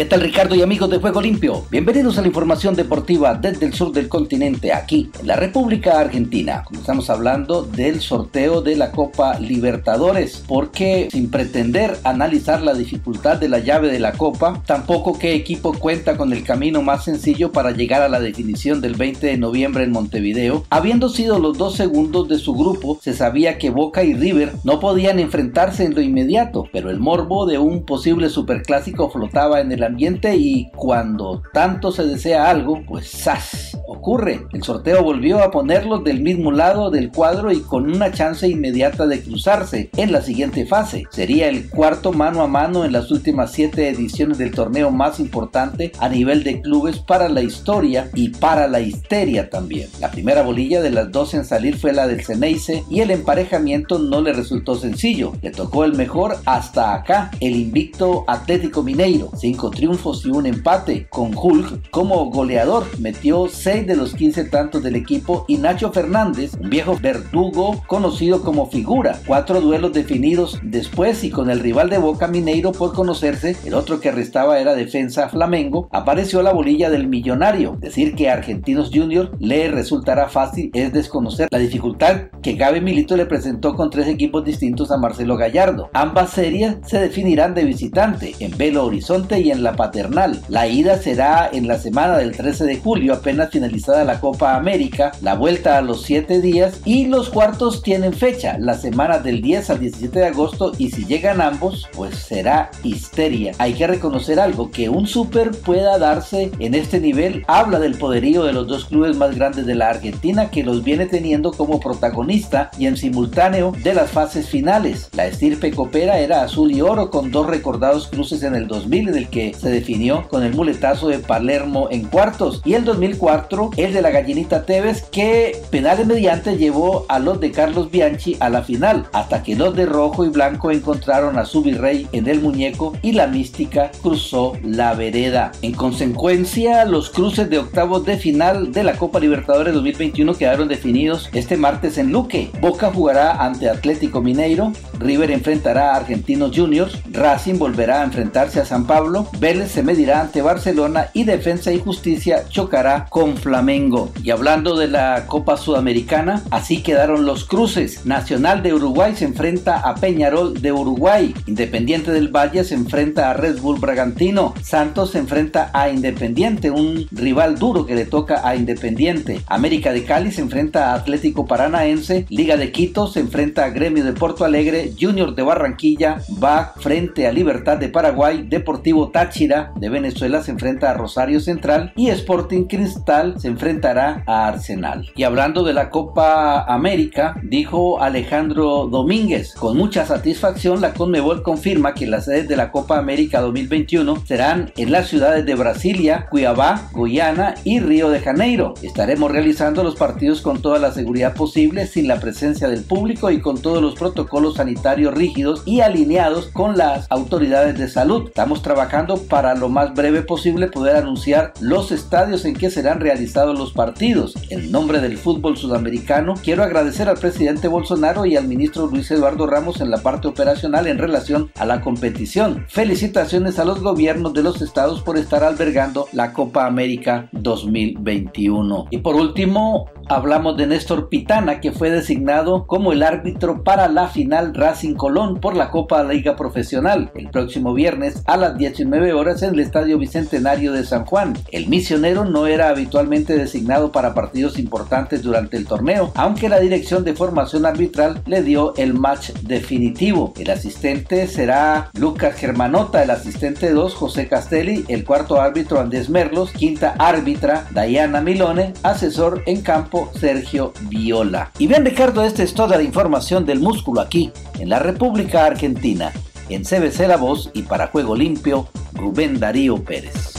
¿Qué 0.00 0.06
tal 0.06 0.22
Ricardo 0.22 0.54
y 0.54 0.62
amigos 0.62 0.88
de 0.88 0.96
Juego 0.96 1.20
Limpio? 1.20 1.66
Bienvenidos 1.70 2.16
a 2.16 2.22
la 2.22 2.28
información 2.28 2.74
deportiva 2.74 3.34
desde 3.34 3.66
el 3.66 3.74
sur 3.74 3.92
del 3.92 4.08
continente, 4.08 4.72
aquí 4.72 5.10
en 5.20 5.26
la 5.26 5.36
República 5.36 6.00
Argentina. 6.00 6.64
Estamos 6.72 7.10
hablando 7.10 7.64
del 7.64 8.00
sorteo 8.00 8.62
de 8.62 8.76
la 8.76 8.92
Copa 8.92 9.38
Libertadores, 9.38 10.42
porque 10.48 11.08
sin 11.12 11.30
pretender 11.30 11.98
analizar 12.02 12.62
la 12.62 12.72
dificultad 12.72 13.36
de 13.36 13.50
la 13.50 13.58
llave 13.58 13.92
de 13.92 13.98
la 13.98 14.12
Copa, 14.12 14.62
tampoco 14.64 15.18
qué 15.18 15.34
equipo 15.34 15.74
cuenta 15.74 16.16
con 16.16 16.32
el 16.32 16.44
camino 16.44 16.80
más 16.80 17.04
sencillo 17.04 17.52
para 17.52 17.72
llegar 17.72 18.00
a 18.00 18.08
la 18.08 18.20
definición 18.20 18.80
del 18.80 18.94
20 18.94 19.26
de 19.26 19.36
noviembre 19.36 19.84
en 19.84 19.92
Montevideo. 19.92 20.64
Habiendo 20.70 21.10
sido 21.10 21.38
los 21.38 21.58
dos 21.58 21.76
segundos 21.76 22.26
de 22.26 22.38
su 22.38 22.54
grupo, 22.54 22.98
se 23.02 23.12
sabía 23.12 23.58
que 23.58 23.68
Boca 23.68 24.02
y 24.02 24.14
River 24.14 24.54
no 24.64 24.80
podían 24.80 25.18
enfrentarse 25.18 25.84
en 25.84 25.94
lo 25.94 26.00
inmediato, 26.00 26.64
pero 26.72 26.88
el 26.88 27.00
morbo 27.00 27.44
de 27.44 27.58
un 27.58 27.84
posible 27.84 28.30
superclásico 28.30 29.10
flotaba 29.10 29.60
en 29.60 29.72
el 29.72 29.89
ambiente 29.90 30.36
y 30.36 30.70
cuando 30.70 31.42
tanto 31.52 31.92
se 31.92 32.04
desea 32.04 32.48
algo, 32.48 32.82
pues 32.86 33.10
¡zas! 33.10 33.76
ocurre. 33.90 34.46
El 34.52 34.62
sorteo 34.62 35.02
volvió 35.02 35.42
a 35.42 35.50
ponerlos 35.50 36.04
del 36.04 36.22
mismo 36.22 36.52
lado 36.52 36.90
del 36.90 37.10
cuadro 37.10 37.50
y 37.50 37.60
con 37.60 37.90
una 37.90 38.12
chance 38.12 38.48
inmediata 38.48 39.06
de 39.06 39.22
cruzarse 39.22 39.90
en 39.96 40.12
la 40.12 40.22
siguiente 40.22 40.64
fase. 40.64 41.04
Sería 41.10 41.48
el 41.48 41.68
cuarto 41.68 42.12
mano 42.12 42.42
a 42.42 42.46
mano 42.46 42.84
en 42.84 42.92
las 42.92 43.10
últimas 43.10 43.52
siete 43.52 43.88
ediciones 43.88 44.38
del 44.38 44.52
torneo 44.52 44.90
más 44.90 45.18
importante 45.18 45.92
a 45.98 46.08
nivel 46.08 46.44
de 46.44 46.60
clubes 46.60 46.98
para 46.98 47.28
la 47.28 47.42
historia 47.42 48.08
y 48.14 48.28
para 48.30 48.68
la 48.68 48.80
histeria 48.80 49.50
también. 49.50 49.88
La 50.00 50.10
primera 50.10 50.42
bolilla 50.42 50.80
de 50.80 50.90
las 50.90 51.10
dos 51.10 51.34
en 51.34 51.44
salir 51.44 51.76
fue 51.76 51.92
la 51.92 52.06
del 52.06 52.24
Ceneice 52.24 52.84
y 52.88 53.00
el 53.00 53.10
emparejamiento 53.10 53.98
no 53.98 54.22
le 54.22 54.32
resultó 54.32 54.76
sencillo. 54.76 55.32
Le 55.42 55.50
tocó 55.50 55.84
el 55.84 55.94
mejor 55.94 56.36
hasta 56.46 56.94
acá, 56.94 57.30
el 57.40 57.56
invicto 57.56 58.24
Atlético 58.28 58.82
Mineiro. 58.82 59.30
Cinco 59.36 59.70
triunfos 59.80 60.26
y 60.26 60.30
un 60.30 60.44
empate, 60.44 61.06
con 61.08 61.30
Hulk 61.34 61.88
como 61.90 62.26
goleador. 62.26 62.84
Metió 62.98 63.48
6 63.48 63.86
de 63.86 63.96
los 63.96 64.12
15 64.12 64.44
tantos 64.44 64.82
del 64.82 64.94
equipo 64.94 65.46
y 65.48 65.56
Nacho 65.56 65.90
Fernández, 65.90 66.52
un 66.60 66.68
viejo 66.68 66.98
verdugo 67.00 67.82
conocido 67.86 68.42
como 68.42 68.66
figura. 68.66 69.18
Cuatro 69.26 69.62
duelos 69.62 69.94
definidos 69.94 70.60
después 70.62 71.24
y 71.24 71.30
con 71.30 71.48
el 71.48 71.60
rival 71.60 71.88
de 71.88 71.96
Boca 71.96 72.26
Mineiro 72.26 72.72
por 72.72 72.92
conocerse, 72.92 73.56
el 73.64 73.72
otro 73.72 74.00
que 74.00 74.12
restaba 74.12 74.60
era 74.60 74.74
defensa 74.74 75.30
Flamengo, 75.30 75.88
apareció 75.92 76.42
la 76.42 76.52
bolilla 76.52 76.90
del 76.90 77.08
millonario. 77.08 77.78
Decir 77.80 78.14
que 78.14 78.28
Argentinos 78.28 78.90
Junior 78.92 79.34
le 79.40 79.70
resultará 79.70 80.28
fácil 80.28 80.70
es 80.74 80.92
desconocer 80.92 81.48
la 81.50 81.58
dificultad 81.58 82.24
que 82.42 82.52
Gaby 82.52 82.82
Milito 82.82 83.16
le 83.16 83.24
presentó 83.24 83.74
con 83.74 83.88
tres 83.88 84.08
equipos 84.08 84.44
distintos 84.44 84.90
a 84.90 84.98
Marcelo 84.98 85.38
Gallardo. 85.38 85.88
Ambas 85.94 86.32
series 86.32 86.76
se 86.84 87.00
definirán 87.00 87.54
de 87.54 87.64
visitante 87.64 88.34
en 88.40 88.58
Belo 88.58 88.84
Horizonte 88.84 89.40
y 89.40 89.50
en 89.50 89.59
La 89.60 89.76
Paternal. 89.76 90.40
La 90.48 90.66
ida 90.66 90.98
será 90.98 91.48
en 91.52 91.68
la 91.68 91.78
semana 91.78 92.16
del 92.18 92.36
13 92.36 92.64
de 92.64 92.76
julio, 92.78 93.14
apenas 93.14 93.50
finalizada 93.50 94.04
la 94.04 94.20
Copa 94.20 94.56
América, 94.56 95.12
la 95.22 95.34
vuelta 95.34 95.78
a 95.78 95.82
los 95.82 96.02
7 96.02 96.40
días 96.40 96.80
y 96.84 97.06
los 97.06 97.30
cuartos 97.30 97.82
tienen 97.82 98.12
fecha, 98.12 98.56
la 98.58 98.74
semana 98.74 99.18
del 99.18 99.42
10 99.42 99.70
al 99.70 99.80
17 99.80 100.18
de 100.18 100.26
agosto 100.26 100.72
y 100.78 100.90
si 100.90 101.04
llegan 101.04 101.40
ambos, 101.40 101.88
pues 101.94 102.16
será 102.16 102.70
histeria. 102.82 103.52
Hay 103.58 103.74
que 103.74 103.86
reconocer 103.86 104.40
algo, 104.40 104.70
que 104.70 104.88
un 104.88 105.06
super 105.06 105.50
pueda 105.50 105.98
darse 105.98 106.50
en 106.58 106.74
este 106.74 107.00
nivel 107.00 107.44
habla 107.46 107.78
del 107.78 107.94
poderío 107.94 108.44
de 108.44 108.52
los 108.52 108.66
dos 108.66 108.84
clubes 108.84 109.16
más 109.16 109.34
grandes 109.34 109.66
de 109.66 109.74
la 109.74 109.90
Argentina 109.90 110.50
que 110.50 110.64
los 110.64 110.84
viene 110.84 111.06
teniendo 111.06 111.52
como 111.52 111.80
protagonista 111.80 112.70
y 112.78 112.86
en 112.86 112.96
simultáneo 112.96 113.72
de 113.82 113.94
las 113.94 114.10
fases 114.10 114.48
finales. 114.48 115.08
La 115.12 115.26
estirpe 115.26 115.70
copera 115.72 116.18
era 116.18 116.42
azul 116.42 116.72
y 116.72 116.80
oro 116.80 117.10
con 117.10 117.30
dos 117.30 117.46
recordados 117.46 118.08
cruces 118.08 118.42
en 118.42 118.54
el 118.54 118.66
2000 118.66 119.08
en 119.08 119.16
el 119.16 119.28
que 119.28 119.49
se 119.54 119.70
definió 119.70 120.28
con 120.28 120.42
el 120.42 120.54
muletazo 120.54 121.08
de 121.08 121.18
Palermo 121.18 121.88
en 121.90 122.04
cuartos 122.04 122.62
y 122.64 122.74
el 122.74 122.84
2004 122.84 123.70
el 123.76 123.92
de 123.92 124.02
la 124.02 124.10
gallinita 124.10 124.64
Tevez 124.64 125.02
que 125.10 125.60
penales 125.70 126.06
mediante 126.06 126.56
llevó 126.56 127.06
a 127.08 127.18
los 127.18 127.40
de 127.40 127.50
Carlos 127.50 127.90
Bianchi 127.90 128.36
a 128.40 128.48
la 128.48 128.62
final 128.62 129.06
hasta 129.12 129.42
que 129.42 129.56
los 129.56 129.74
de 129.74 129.86
rojo 129.86 130.24
y 130.24 130.28
blanco 130.28 130.70
encontraron 130.70 131.38
a 131.38 131.44
su 131.44 131.62
virrey 131.62 132.08
en 132.12 132.28
el 132.28 132.40
muñeco 132.40 132.96
y 133.02 133.12
la 133.12 133.26
mística 133.26 133.90
cruzó 134.02 134.52
la 134.62 134.94
vereda. 134.94 135.52
En 135.62 135.72
consecuencia 135.72 136.84
los 136.84 137.10
cruces 137.10 137.48
de 137.50 137.58
octavos 137.58 138.04
de 138.04 138.16
final 138.16 138.72
de 138.72 138.84
la 138.84 138.96
Copa 138.96 139.20
Libertadores 139.20 139.74
2021 139.74 140.34
quedaron 140.34 140.68
definidos 140.68 141.28
este 141.32 141.56
martes 141.56 141.98
en 141.98 142.12
Luque. 142.12 142.50
Boca 142.60 142.90
jugará 142.92 143.32
ante 143.44 143.68
Atlético 143.68 144.20
Mineiro, 144.20 144.72
River 144.98 145.30
enfrentará 145.30 145.92
a 145.92 145.96
Argentinos 145.96 146.56
Juniors, 146.56 146.98
Racing 147.10 147.58
volverá 147.58 148.00
a 148.00 148.04
enfrentarse 148.04 148.60
a 148.60 148.64
San 148.64 148.86
Pablo, 148.86 149.28
Vélez 149.40 149.70
se 149.70 149.82
medirá 149.82 150.20
ante 150.20 150.42
Barcelona 150.42 151.08
y 151.14 151.24
Defensa 151.24 151.72
y 151.72 151.80
Justicia 151.80 152.44
chocará 152.50 153.06
con 153.08 153.38
Flamengo. 153.38 154.12
Y 154.22 154.32
hablando 154.32 154.76
de 154.76 154.86
la 154.86 155.24
Copa 155.26 155.56
Sudamericana, 155.56 156.42
así 156.50 156.82
quedaron 156.82 157.24
los 157.24 157.46
cruces. 157.46 158.04
Nacional 158.04 158.62
de 158.62 158.74
Uruguay 158.74 159.14
se 159.16 159.24
enfrenta 159.24 159.78
a 159.78 159.94
Peñarol 159.94 160.60
de 160.60 160.72
Uruguay, 160.72 161.34
Independiente 161.46 162.12
del 162.12 162.28
Valle 162.28 162.64
se 162.64 162.74
enfrenta 162.74 163.30
a 163.30 163.34
Red 163.34 163.60
Bull 163.60 163.80
Bragantino, 163.80 164.52
Santos 164.62 165.12
se 165.12 165.18
enfrenta 165.18 165.70
a 165.72 165.88
Independiente, 165.88 166.70
un 166.70 167.06
rival 167.10 167.58
duro 167.58 167.86
que 167.86 167.94
le 167.94 168.04
toca 168.04 168.46
a 168.46 168.56
Independiente, 168.56 169.40
América 169.46 169.92
de 169.92 170.04
Cali 170.04 170.32
se 170.32 170.42
enfrenta 170.42 170.90
a 170.90 170.94
Atlético 170.96 171.46
Paranaense, 171.46 172.26
Liga 172.28 172.58
de 172.58 172.72
Quito 172.72 173.06
se 173.06 173.20
enfrenta 173.20 173.64
a 173.64 173.70
Gremio 173.70 174.04
de 174.04 174.12
Porto 174.12 174.44
Alegre, 174.44 174.92
Junior 175.00 175.34
de 175.34 175.42
Barranquilla 175.42 176.18
va 176.42 176.74
frente 176.76 177.26
a 177.26 177.32
Libertad 177.32 177.78
de 177.78 177.88
Paraguay, 177.88 178.44
Deportivo 178.46 179.08
Táchira 179.30 179.72
de 179.76 179.88
Venezuela 179.88 180.42
se 180.42 180.50
enfrenta 180.50 180.90
a 180.90 180.94
Rosario 180.94 181.38
Central 181.38 181.92
y 181.94 182.08
Sporting 182.08 182.64
Cristal 182.64 183.38
se 183.38 183.46
enfrentará 183.46 184.24
a 184.26 184.48
Arsenal. 184.48 185.08
Y 185.14 185.22
hablando 185.22 185.62
de 185.62 185.72
la 185.72 185.88
Copa 185.88 186.64
América, 186.64 187.36
dijo 187.44 188.02
Alejandro 188.02 188.88
Domínguez, 188.90 189.54
con 189.54 189.76
mucha 189.76 190.04
satisfacción 190.04 190.80
la 190.80 190.94
Conmebol 190.94 191.44
confirma 191.44 191.94
que 191.94 192.08
las 192.08 192.24
sedes 192.24 192.48
de 192.48 192.56
la 192.56 192.72
Copa 192.72 192.98
América 192.98 193.40
2021 193.40 194.16
serán 194.26 194.72
en 194.76 194.90
las 194.90 195.06
ciudades 195.06 195.46
de 195.46 195.54
Brasilia, 195.54 196.26
Cuiabá, 196.28 196.88
Guyana 196.90 197.54
y 197.62 197.78
Río 197.78 198.10
de 198.10 198.18
Janeiro. 198.18 198.74
Estaremos 198.82 199.30
realizando 199.30 199.84
los 199.84 199.94
partidos 199.94 200.40
con 200.40 200.60
toda 200.60 200.80
la 200.80 200.90
seguridad 200.90 201.34
posible, 201.34 201.86
sin 201.86 202.08
la 202.08 202.18
presencia 202.18 202.68
del 202.68 202.82
público 202.82 203.30
y 203.30 203.40
con 203.40 203.62
todos 203.62 203.80
los 203.80 203.94
protocolos 203.94 204.56
sanitarios 204.56 205.14
rígidos 205.14 205.62
y 205.66 205.82
alineados 205.82 206.48
con 206.48 206.76
las 206.76 207.06
autoridades 207.10 207.78
de 207.78 207.86
salud. 207.86 208.26
Estamos 208.26 208.62
trabajando 208.62 209.19
para 209.20 209.54
lo 209.54 209.68
más 209.68 209.94
breve 209.94 210.22
posible 210.22 210.68
poder 210.68 210.96
anunciar 210.96 211.52
los 211.60 211.92
estadios 211.92 212.44
en 212.44 212.54
que 212.54 212.70
serán 212.70 213.00
realizados 213.00 213.58
los 213.58 213.72
partidos. 213.72 214.34
En 214.50 214.70
nombre 214.70 215.00
del 215.00 215.18
fútbol 215.18 215.56
sudamericano, 215.56 216.34
quiero 216.42 216.62
agradecer 216.62 217.08
al 217.08 217.18
presidente 217.18 217.68
Bolsonaro 217.68 218.26
y 218.26 218.36
al 218.36 218.48
ministro 218.48 218.86
Luis 218.86 219.10
Eduardo 219.10 219.46
Ramos 219.46 219.80
en 219.80 219.90
la 219.90 219.98
parte 219.98 220.28
operacional 220.28 220.86
en 220.86 220.98
relación 220.98 221.50
a 221.58 221.66
la 221.66 221.80
competición. 221.80 222.64
Felicitaciones 222.68 223.58
a 223.58 223.64
los 223.64 223.80
gobiernos 223.82 224.32
de 224.32 224.42
los 224.42 224.62
estados 224.62 225.02
por 225.02 225.16
estar 225.16 225.44
albergando 225.44 226.08
la 226.12 226.32
Copa 226.32 226.66
América 226.66 227.28
2021. 227.32 228.86
Y 228.90 228.98
por 228.98 229.16
último, 229.16 229.86
hablamos 230.08 230.56
de 230.56 230.66
Néstor 230.66 231.08
Pitana, 231.08 231.60
que 231.60 231.72
fue 231.72 231.90
designado 231.90 232.66
como 232.66 232.92
el 232.92 233.02
árbitro 233.02 233.62
para 233.64 233.88
la 233.88 234.08
final 234.08 234.54
Racing 234.54 234.94
Colón 234.94 235.40
por 235.40 235.56
la 235.56 235.70
Copa 235.70 236.02
Liga 236.04 236.36
Profesional 236.36 237.10
el 237.14 237.30
próximo 237.30 237.74
viernes 237.74 238.22
a 238.26 238.36
las 238.36 238.56
19 238.56 239.09
horas 239.12 239.42
en 239.42 239.54
el 239.54 239.60
Estadio 239.60 239.98
Bicentenario 239.98 240.72
de 240.72 240.84
San 240.84 241.04
Juan. 241.04 241.36
El 241.52 241.68
misionero 241.68 242.24
no 242.24 242.46
era 242.46 242.68
habitualmente 242.68 243.36
designado 243.36 243.92
para 243.92 244.14
partidos 244.14 244.58
importantes 244.58 245.22
durante 245.22 245.56
el 245.56 245.66
torneo, 245.66 246.12
aunque 246.14 246.48
la 246.48 246.60
dirección 246.60 247.04
de 247.04 247.14
formación 247.14 247.66
arbitral 247.66 248.22
le 248.26 248.42
dio 248.42 248.74
el 248.76 248.94
match 248.94 249.30
definitivo. 249.42 250.32
El 250.38 250.50
asistente 250.50 251.26
será 251.26 251.90
Lucas 251.94 252.34
Germanota, 252.36 253.02
el 253.02 253.10
asistente 253.10 253.72
2 253.72 253.94
José 253.94 254.28
Castelli, 254.28 254.84
el 254.88 255.04
cuarto 255.04 255.40
árbitro 255.40 255.80
Andrés 255.80 256.08
Merlos, 256.08 256.50
quinta 256.52 256.94
árbitra 256.98 257.66
Diana 257.72 258.20
Milone, 258.20 258.74
asesor 258.82 259.42
en 259.46 259.62
campo 259.62 260.10
Sergio 260.18 260.72
Viola. 260.88 261.50
Y 261.58 261.66
bien 261.66 261.84
Ricardo, 261.84 262.24
esta 262.24 262.42
es 262.42 262.54
toda 262.54 262.76
la 262.76 262.82
información 262.82 263.46
del 263.46 263.60
músculo 263.60 264.00
aquí, 264.00 264.32
en 264.58 264.68
la 264.68 264.78
República 264.78 265.46
Argentina. 265.46 266.12
En 266.50 266.64
CBC 266.64 267.06
La 267.06 267.16
Voz 267.16 267.48
y 267.54 267.62
para 267.62 267.86
Juego 267.86 268.16
Limpio, 268.16 268.68
Rubén 268.94 269.38
Darío 269.38 269.76
Pérez. 269.84 270.34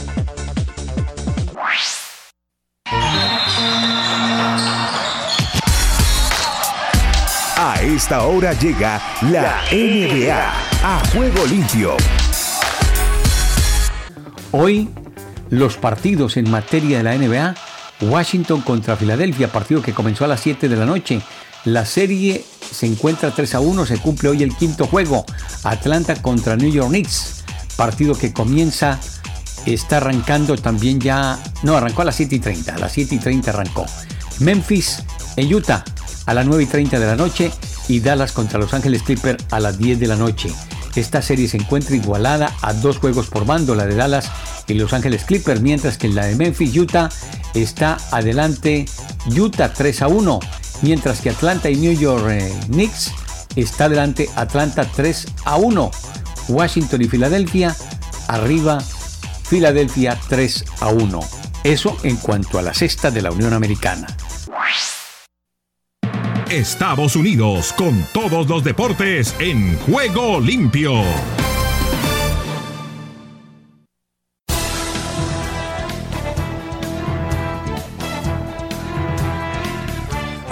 A 7.56 7.80
esta 7.80 8.26
hora 8.26 8.52
llega 8.52 9.00
la 9.22 9.62
NBA 9.72 10.36
a 10.84 11.02
Juego 11.14 11.46
Limpio. 11.46 11.96
Hoy, 14.50 14.90
los 15.48 15.78
partidos 15.78 16.36
en 16.36 16.50
materia 16.50 16.98
de 16.98 17.04
la 17.04 17.16
NBA. 17.16 17.54
Washington 18.02 18.60
contra 18.60 18.96
Filadelfia, 18.96 19.48
partido 19.48 19.80
que 19.80 19.94
comenzó 19.94 20.26
a 20.26 20.28
las 20.28 20.40
7 20.40 20.68
de 20.68 20.76
la 20.76 20.84
noche. 20.84 21.22
La 21.64 21.86
serie 21.86 22.44
se 22.72 22.86
encuentra 22.86 23.32
3 23.32 23.54
a 23.54 23.60
1, 23.60 23.86
se 23.86 23.98
cumple 23.98 24.30
hoy 24.30 24.42
el 24.42 24.56
quinto 24.56 24.86
juego. 24.86 25.24
Atlanta 25.62 26.20
contra 26.20 26.56
New 26.56 26.72
York 26.72 26.88
Knicks, 26.88 27.44
partido 27.76 28.16
que 28.16 28.32
comienza, 28.32 28.98
está 29.64 29.98
arrancando 29.98 30.56
también 30.56 30.98
ya, 30.98 31.38
no, 31.62 31.76
arrancó 31.76 32.02
a 32.02 32.06
las 32.06 32.16
7 32.16 32.34
y 32.34 32.38
30, 32.40 32.74
a 32.74 32.78
las 32.78 32.92
7 32.92 33.14
y 33.14 33.18
30 33.18 33.50
arrancó. 33.50 33.86
Memphis 34.40 35.04
en 35.36 35.54
Utah 35.54 35.84
a 36.26 36.34
las 36.34 36.46
9 36.46 36.64
y 36.64 36.66
30 36.66 36.98
de 36.98 37.06
la 37.06 37.16
noche 37.16 37.52
y 37.86 38.00
Dallas 38.00 38.32
contra 38.32 38.58
Los 38.58 38.74
Ángeles 38.74 39.04
Clippers 39.04 39.44
a 39.50 39.60
las 39.60 39.78
10 39.78 40.00
de 40.00 40.06
la 40.08 40.16
noche. 40.16 40.52
Esta 40.96 41.22
serie 41.22 41.48
se 41.48 41.58
encuentra 41.58 41.94
igualada 41.94 42.54
a 42.60 42.74
dos 42.74 42.98
juegos 42.98 43.28
por 43.28 43.46
bando, 43.46 43.74
la 43.76 43.86
de 43.86 43.94
Dallas 43.94 44.30
y 44.66 44.74
Los 44.74 44.92
Ángeles 44.92 45.24
Clippers, 45.24 45.60
mientras 45.60 45.96
que 45.96 46.08
en 46.08 46.16
la 46.16 46.26
de 46.26 46.34
Memphis, 46.34 46.76
Utah, 46.76 47.08
está 47.54 47.98
adelante 48.10 48.84
Utah 49.34 49.72
3 49.72 50.02
a 50.02 50.08
1, 50.08 50.40
mientras 50.82 51.20
que 51.20 51.30
Atlanta 51.30 51.70
y 51.70 51.76
New 51.76 51.96
York 51.98 52.26
eh, 52.30 52.52
Knicks 52.66 53.12
está 53.56 53.86
adelante 53.86 54.28
Atlanta 54.36 54.84
3 54.84 55.26
a 55.44 55.56
1. 55.56 55.90
Washington 56.48 57.02
y 57.02 57.08
Filadelfia 57.08 57.74
arriba 58.28 58.80
Filadelfia 58.80 60.18
3 60.28 60.64
a 60.80 60.88
1. 60.88 61.20
Eso 61.64 61.96
en 62.02 62.16
cuanto 62.16 62.58
a 62.58 62.62
la 62.62 62.74
cesta 62.74 63.10
de 63.10 63.22
la 63.22 63.30
Unión 63.30 63.52
Americana. 63.52 64.06
Estados 66.50 67.16
Unidos 67.16 67.72
con 67.72 68.06
todos 68.12 68.46
los 68.46 68.62
deportes 68.62 69.34
en 69.38 69.78
juego 69.78 70.38
limpio. 70.38 71.02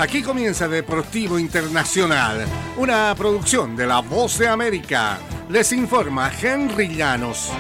Aquí 0.01 0.23
comienza 0.23 0.67
Deportivo 0.67 1.39
Internacional, 1.39 2.47
una 2.79 3.15
producción 3.15 3.77
de 3.77 3.87
La 3.87 4.01
Voz 4.01 4.39
de 4.39 4.49
América. 4.49 5.19
Les 5.51 5.73
informa 5.73 6.33
Henry 6.41 6.89
Llanos. 6.89 7.51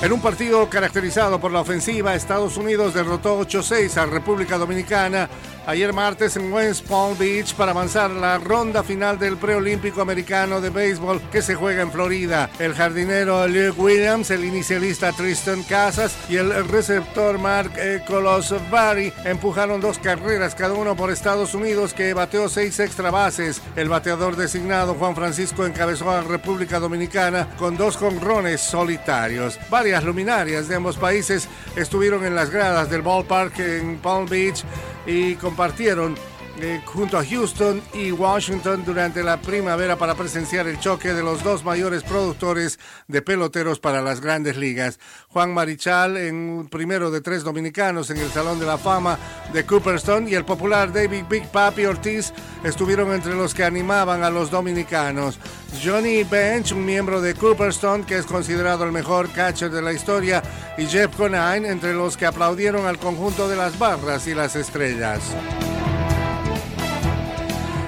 En 0.00 0.10
un 0.14 0.22
partido 0.22 0.66
caracterizado 0.70 1.38
por 1.38 1.52
la 1.52 1.60
ofensiva, 1.60 2.14
Estados 2.14 2.56
Unidos 2.56 2.94
derrotó 2.94 3.38
8-6 3.38 3.98
a 3.98 4.06
República 4.06 4.56
Dominicana 4.56 5.28
ayer 5.66 5.92
martes 5.92 6.36
en 6.36 6.52
West 6.52 6.86
Palm 6.86 7.16
Beach 7.18 7.54
para 7.54 7.72
avanzar 7.72 8.10
la 8.10 8.38
ronda 8.38 8.82
final 8.82 9.18
del 9.18 9.36
preolímpico 9.36 10.00
americano 10.02 10.60
de 10.60 10.70
béisbol 10.70 11.20
que 11.30 11.42
se 11.42 11.54
juega 11.54 11.82
en 11.82 11.90
Florida. 11.90 12.50
El 12.58 12.74
jardinero 12.74 13.46
Luke 13.46 13.80
Williams, 13.80 14.30
el 14.30 14.44
inicialista 14.44 15.12
Tristan 15.12 15.62
Casas 15.62 16.16
y 16.28 16.36
el 16.36 16.66
receptor 16.68 17.38
Mark 17.38 17.72
Colosvari 18.06 19.12
empujaron 19.24 19.80
dos 19.80 19.98
carreras 19.98 20.54
cada 20.54 20.74
uno 20.74 20.96
por 20.96 21.10
Estados 21.10 21.54
Unidos 21.54 21.94
que 21.94 22.14
bateó 22.14 22.48
seis 22.48 22.78
extra 22.80 23.10
bases. 23.10 23.62
El 23.76 23.88
bateador 23.88 24.36
designado 24.36 24.94
Juan 24.94 25.14
Francisco 25.14 25.66
encabezó 25.66 26.10
a 26.10 26.22
República 26.22 26.78
Dominicana 26.78 27.48
con 27.58 27.76
dos 27.76 27.96
jonrones 27.96 28.60
solitarios. 28.60 29.58
Varias 29.70 30.04
luminarias 30.04 30.68
de 30.68 30.76
ambos 30.76 30.96
países 30.96 31.48
estuvieron 31.76 32.24
en 32.24 32.34
las 32.34 32.50
gradas 32.50 32.90
del 32.90 33.02
ballpark 33.02 33.58
en 33.58 33.98
Palm 33.98 34.26
Beach 34.26 34.64
y 35.06 35.34
compartieron 35.36 36.16
eh, 36.60 36.80
junto 36.84 37.18
a 37.18 37.24
Houston 37.24 37.82
y 37.92 38.12
Washington 38.12 38.84
durante 38.84 39.22
la 39.22 39.40
primavera 39.40 39.96
para 39.96 40.14
presenciar 40.14 40.68
el 40.68 40.78
choque 40.78 41.12
de 41.12 41.22
los 41.22 41.42
dos 41.42 41.64
mayores 41.64 42.02
productores 42.04 42.78
de 43.08 43.22
peloteros 43.22 43.80
para 43.80 44.02
las 44.02 44.20
grandes 44.20 44.56
ligas. 44.56 45.00
Juan 45.28 45.52
Marichal, 45.52 46.16
en 46.16 46.68
primero 46.70 47.10
de 47.10 47.20
tres 47.20 47.42
dominicanos 47.42 48.10
en 48.10 48.18
el 48.18 48.30
Salón 48.30 48.60
de 48.60 48.66
la 48.66 48.78
Fama 48.78 49.18
de 49.52 49.66
Cooperstown, 49.66 50.28
y 50.28 50.34
el 50.34 50.44
popular 50.44 50.92
David 50.92 51.24
Big 51.28 51.46
Papi 51.48 51.86
Ortiz 51.86 52.32
estuvieron 52.62 53.12
entre 53.12 53.34
los 53.34 53.52
que 53.52 53.64
animaban 53.64 54.22
a 54.22 54.30
los 54.30 54.50
dominicanos. 54.50 55.38
Johnny 55.84 56.22
Bench, 56.22 56.72
un 56.72 56.84
miembro 56.84 57.20
de 57.20 57.34
Cooperstown 57.34 58.04
que 58.04 58.18
es 58.18 58.26
considerado 58.26 58.84
el 58.84 58.92
mejor 58.92 59.28
catcher 59.30 59.70
de 59.70 59.82
la 59.82 59.92
historia, 59.92 60.42
y 60.78 60.86
Jeff 60.86 61.16
Conine 61.16 61.68
entre 61.68 61.94
los 61.94 62.16
que 62.16 62.26
aplaudieron 62.26 62.86
al 62.86 62.98
conjunto 62.98 63.48
de 63.48 63.56
las 63.56 63.78
barras 63.78 64.26
y 64.28 64.34
las 64.34 64.54
estrellas. 64.54 65.20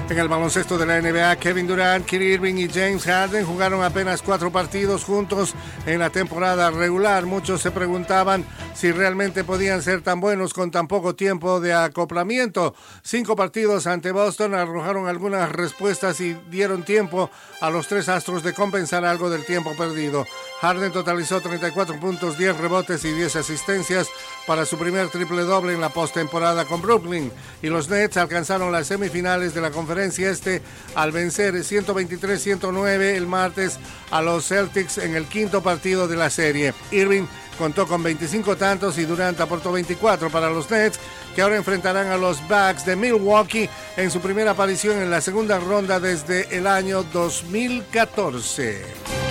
En 0.09 0.17
el 0.21 0.29
baloncesto 0.29 0.79
de 0.79 0.87
la 0.87 1.01
NBA, 1.01 1.35
Kevin 1.35 1.67
Durant, 1.67 2.07
Kyrie 2.07 2.35
Irving 2.35 2.55
y 2.59 2.69
James 2.69 3.03
Harden 3.03 3.45
jugaron 3.45 3.83
apenas 3.83 4.23
cuatro 4.23 4.53
partidos 4.53 5.03
juntos 5.03 5.53
en 5.85 5.99
la 5.99 6.11
temporada 6.11 6.71
regular. 6.71 7.27
Muchos 7.27 7.61
se 7.61 7.73
preguntaban 7.73 8.47
si 8.73 8.93
realmente 8.93 9.43
podían 9.43 9.83
ser 9.83 10.03
tan 10.03 10.21
buenos 10.21 10.55
con 10.55 10.71
tan 10.71 10.87
poco 10.87 11.17
tiempo 11.17 11.59
de 11.61 11.75
acoplamiento. 11.75 12.73
Cinco 13.03 13.35
partidos 13.35 13.89
ante 13.89 14.13
Boston 14.13 14.55
arrojaron 14.55 15.09
algunas 15.09 15.51
respuestas 15.51 16.21
y 16.21 16.35
dieron 16.51 16.85
tiempo 16.85 17.29
a 17.61 17.69
los 17.71 17.89
tres 17.89 18.09
astros 18.09 18.45
de 18.45 18.55
compensar 18.55 19.05
algo 19.05 19.29
del 19.29 19.45
tiempo 19.45 19.75
perdido. 19.77 20.25
Harden 20.61 20.93
totalizó 20.93 21.41
34 21.41 21.99
puntos, 21.99 22.39
10 22.39 22.59
rebotes 22.59 23.05
y 23.05 23.13
10 23.13 23.37
asistencias 23.37 24.09
para 24.47 24.65
su 24.67 24.79
primer 24.79 25.09
triple 25.09 25.43
doble 25.43 25.75
en 25.75 25.81
la 25.81 25.89
postemporada 25.89 26.65
con 26.65 26.81
Brooklyn. 26.81 27.33
Y 27.61 27.67
los 27.67 27.89
Nets 27.89 28.17
alcanzaron 28.17 28.71
las 28.71 28.87
semifinales 28.87 29.53
de 29.53 29.61
la 29.61 29.73
conferencia 29.73 29.96
este 29.99 30.63
al 30.95 31.13
vencer 31.13 31.55
123-109 31.55 33.17
el 33.17 33.27
martes 33.27 33.79
a 34.11 34.23
los 34.23 34.49
Celtics 34.49 34.99
en 34.99 35.15
el 35.15 35.27
quinto 35.27 35.63
partido 35.63 36.09
de 36.09 36.17
la 36.17 36.31
serie. 36.31 36.75
Irving 36.91 37.27
contó 37.59 37.87
con 37.87 38.03
25 38.03 38.57
tantos 38.57 38.99
y 38.99 39.05
Durant 39.05 39.41
aportó 39.41 39.73
24 39.73 40.31
para 40.31 40.51
los 40.51 40.71
Nets, 40.71 40.99
que 41.35 41.43
ahora 41.43 41.57
enfrentarán 41.57 42.09
a 42.09 42.17
los 42.17 42.41
Bucks 42.49 42.85
de 42.85 42.97
Milwaukee 42.97 43.69
en 43.97 44.11
su 44.11 44.21
primera 44.21 44.53
aparición 44.53 44.99
en 44.99 45.11
la 45.11 45.21
segunda 45.21 45.59
ronda 45.59 46.01
desde 46.01 46.57
el 46.57 46.67
año 46.67 47.03
2014. 47.13 49.26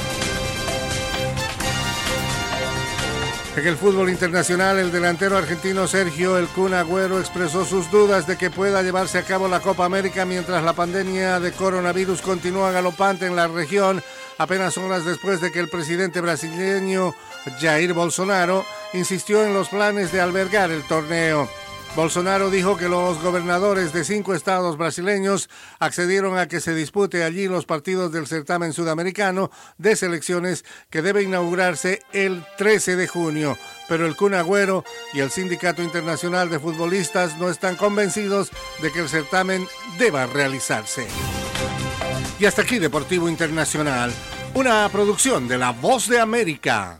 En 3.56 3.66
el 3.66 3.78
fútbol 3.78 4.10
internacional, 4.10 4.78
el 4.80 4.92
delantero 4.92 5.38
argentino 5.38 5.88
Sergio 5.88 6.38
El 6.38 6.48
Kun 6.48 6.74
Agüero 6.74 7.22
expresó 7.22 7.64
sus 7.64 7.90
dudas 7.90 8.28
de 8.28 8.38
que 8.38 8.50
pueda 8.50 8.84
llevarse 8.84 9.18
a 9.18 9.24
cabo 9.24 9.48
la 9.48 9.62
Copa 9.62 9.86
América 9.86 10.26
mientras 10.26 10.62
la 10.62 10.74
pandemia 10.74 11.40
de 11.40 11.54
coronavirus 11.54 12.22
continúa 12.22 12.72
galopante 12.72 13.26
en 13.26 13.36
la 13.38 13.48
región, 13.48 14.04
apenas 14.38 14.78
horas 14.78 15.06
después 15.06 15.40
de 15.40 15.54
que 15.54 15.62
el 15.62 15.70
presidente 15.70 16.20
brasileño 16.20 17.16
Jair 17.62 17.94
Bolsonaro 17.94 18.66
insistió 18.94 19.46
en 19.46 19.54
los 19.54 19.70
planes 19.70 20.12
de 20.12 20.20
albergar 20.20 20.70
el 20.70 20.84
torneo. 20.84 21.50
Bolsonaro 21.96 22.50
dijo 22.50 22.76
que 22.76 22.90
los 22.90 23.22
gobernadores 23.22 23.94
de 23.94 24.04
cinco 24.04 24.36
estados 24.36 24.78
brasileños 24.78 25.50
accedieron 25.80 26.38
a 26.38 26.50
que 26.50 26.60
se 26.60 26.76
dispute 26.76 27.24
allí 27.24 27.48
los 27.48 27.66
partidos 27.66 28.12
del 28.12 28.28
certamen 28.28 28.74
sudamericano 28.74 29.50
de 29.78 29.96
selecciones 29.96 30.66
que 30.90 31.02
debe 31.02 31.24
inaugurarse 31.24 32.02
el 32.12 32.44
13 32.58 32.98
de 32.98 33.08
junio. 33.08 33.58
Pero 33.88 34.06
el 34.06 34.18
Kun 34.18 34.34
Agüero 34.34 34.84
y 35.14 35.22
el 35.22 35.32
Sindicato 35.32 35.82
Internacional 35.82 36.50
de 36.50 36.60
Futbolistas 36.60 37.38
no 37.38 37.50
están 37.50 37.78
convencidos 37.78 38.52
de 38.82 38.92
que 38.92 39.00
el 39.00 39.08
certamen 39.08 39.66
deba 39.98 40.26
realizarse. 40.26 41.08
Y 42.40 42.46
hasta 42.46 42.64
aquí 42.64 42.78
Deportivo 42.78 43.30
Internacional, 43.30 44.12
una 44.54 44.90
producción 44.90 45.48
de 45.48 45.58
La 45.58 45.72
Voz 45.72 46.10
de 46.10 46.20
América. 46.20 47.00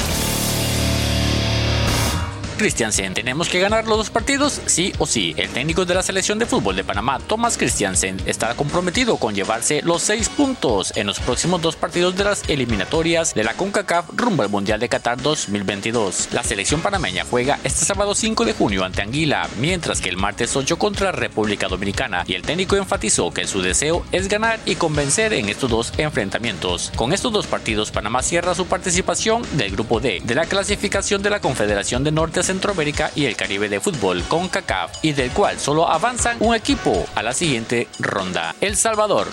Christiansen, 2.61 3.15
¿tenemos 3.15 3.49
que 3.49 3.59
ganar 3.59 3.87
los 3.87 3.97
dos 3.97 4.09
partidos? 4.11 4.61
Sí 4.67 4.93
o 4.99 5.07
sí. 5.07 5.33
El 5.35 5.49
técnico 5.49 5.83
de 5.83 5.95
la 5.95 6.03
selección 6.03 6.37
de 6.37 6.45
fútbol 6.45 6.75
de 6.75 6.83
Panamá, 6.83 7.17
Thomas 7.17 7.57
Christiansen, 7.57 8.21
está 8.27 8.53
comprometido 8.53 9.17
con 9.17 9.33
llevarse 9.33 9.81
los 9.83 10.03
seis 10.03 10.29
puntos 10.29 10.93
en 10.95 11.07
los 11.07 11.19
próximos 11.19 11.59
dos 11.63 11.75
partidos 11.75 12.15
de 12.15 12.23
las 12.23 12.47
eliminatorias 12.47 13.33
de 13.33 13.43
la 13.43 13.55
CONCACAF 13.55 14.11
rumbo 14.15 14.43
al 14.43 14.49
Mundial 14.49 14.79
de 14.79 14.89
Qatar 14.89 15.19
2022. 15.19 16.29
La 16.33 16.43
selección 16.43 16.81
panameña 16.81 17.25
juega 17.27 17.59
este 17.63 17.83
sábado 17.83 18.13
5 18.13 18.45
de 18.45 18.53
junio 18.53 18.85
ante 18.85 19.01
Anguila, 19.01 19.49
mientras 19.59 19.99
que 19.99 20.09
el 20.09 20.17
martes 20.17 20.55
8 20.55 20.77
contra 20.77 21.11
República 21.11 21.67
Dominicana, 21.67 22.25
y 22.27 22.35
el 22.35 22.43
técnico 22.43 22.75
enfatizó 22.75 23.31
que 23.31 23.47
su 23.47 23.63
deseo 23.63 24.05
es 24.11 24.27
ganar 24.27 24.59
y 24.67 24.75
convencer 24.75 25.33
en 25.33 25.49
estos 25.49 25.71
dos 25.71 25.93
enfrentamientos. 25.97 26.91
Con 26.95 27.11
estos 27.11 27.33
dos 27.33 27.47
partidos, 27.47 27.89
Panamá 27.89 28.21
cierra 28.21 28.53
su 28.53 28.67
participación 28.67 29.41
del 29.53 29.71
grupo 29.71 29.99
D 29.99 30.21
de 30.23 30.35
la 30.35 30.45
clasificación 30.45 31.23
de 31.23 31.31
la 31.31 31.41
Confederación 31.41 32.03
de 32.03 32.11
Norte 32.11 32.50
Centroamérica 32.51 33.11
y 33.15 33.25
el 33.25 33.37
Caribe 33.37 33.69
de 33.69 33.79
fútbol 33.79 34.23
con 34.27 34.49
CACAF 34.49 34.91
y 35.01 35.13
del 35.13 35.31
cual 35.31 35.57
solo 35.57 35.87
avanzan 35.87 36.35
un 36.41 36.53
equipo 36.53 37.05
a 37.15 37.23
la 37.23 37.33
siguiente 37.33 37.87
ronda. 37.97 38.53
El 38.59 38.75
Salvador. 38.75 39.27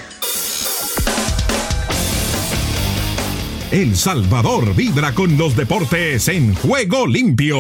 El 3.73 3.97
Salvador 3.97 4.75
vibra 4.75 5.13
con 5.15 5.37
los 5.37 5.57
deportes 5.57 6.29
en 6.29 6.55
juego 6.55 7.09
limpio. 7.09 7.59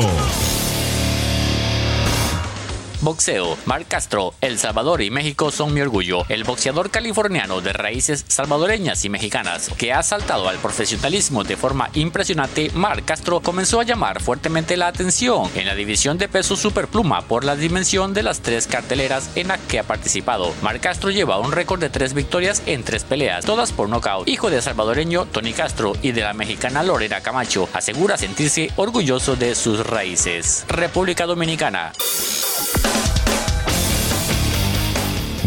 Boxeo. 3.00 3.56
Marc 3.66 3.88
Castro, 3.88 4.34
El 4.40 4.58
Salvador 4.58 5.02
y 5.02 5.10
México 5.10 5.50
son 5.50 5.72
mi 5.72 5.80
orgullo. 5.80 6.24
El 6.28 6.44
boxeador 6.44 6.90
californiano 6.90 7.60
de 7.60 7.72
raíces 7.72 8.24
salvadoreñas 8.28 9.04
y 9.04 9.08
mexicanas, 9.08 9.70
que 9.76 9.92
ha 9.92 10.02
saltado 10.02 10.48
al 10.48 10.58
profesionalismo 10.58 11.44
de 11.44 11.56
forma 11.56 11.90
impresionante, 11.94 12.70
Marc 12.74 13.04
Castro 13.04 13.40
comenzó 13.40 13.80
a 13.80 13.84
llamar 13.84 14.20
fuertemente 14.20 14.76
la 14.76 14.88
atención 14.88 15.50
en 15.54 15.66
la 15.66 15.74
división 15.74 16.18
de 16.18 16.28
peso 16.28 16.56
superpluma 16.56 17.22
por 17.22 17.44
la 17.44 17.56
dimensión 17.56 18.14
de 18.14 18.22
las 18.22 18.40
tres 18.40 18.66
carteleras 18.66 19.30
en 19.34 19.48
las 19.48 19.60
que 19.60 19.78
ha 19.78 19.84
participado. 19.84 20.52
Marc 20.62 20.82
Castro 20.82 21.10
lleva 21.10 21.38
un 21.38 21.52
récord 21.52 21.80
de 21.80 21.90
tres 21.90 22.14
victorias 22.14 22.62
en 22.66 22.84
tres 22.84 23.04
peleas, 23.04 23.44
todas 23.44 23.72
por 23.72 23.88
nocaut. 23.88 24.28
Hijo 24.28 24.50
de 24.50 24.62
salvadoreño 24.62 25.26
Tony 25.26 25.52
Castro 25.52 25.94
y 26.02 26.12
de 26.12 26.22
la 26.22 26.34
mexicana 26.34 26.82
Lorena 26.82 27.20
Camacho, 27.20 27.68
asegura 27.72 28.16
sentirse 28.16 28.70
orgulloso 28.76 29.36
de 29.36 29.54
sus 29.54 29.86
raíces. 29.86 30.64
República 30.68 31.26
Dominicana. 31.26 31.92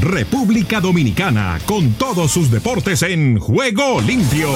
República 0.02 0.82
Dominicana, 0.82 1.60
con 1.68 1.94
todos 1.94 2.32
sus 2.32 2.50
deportes 2.50 3.04
en 3.04 3.38
juego 3.40 4.02
limpio. 4.02 4.50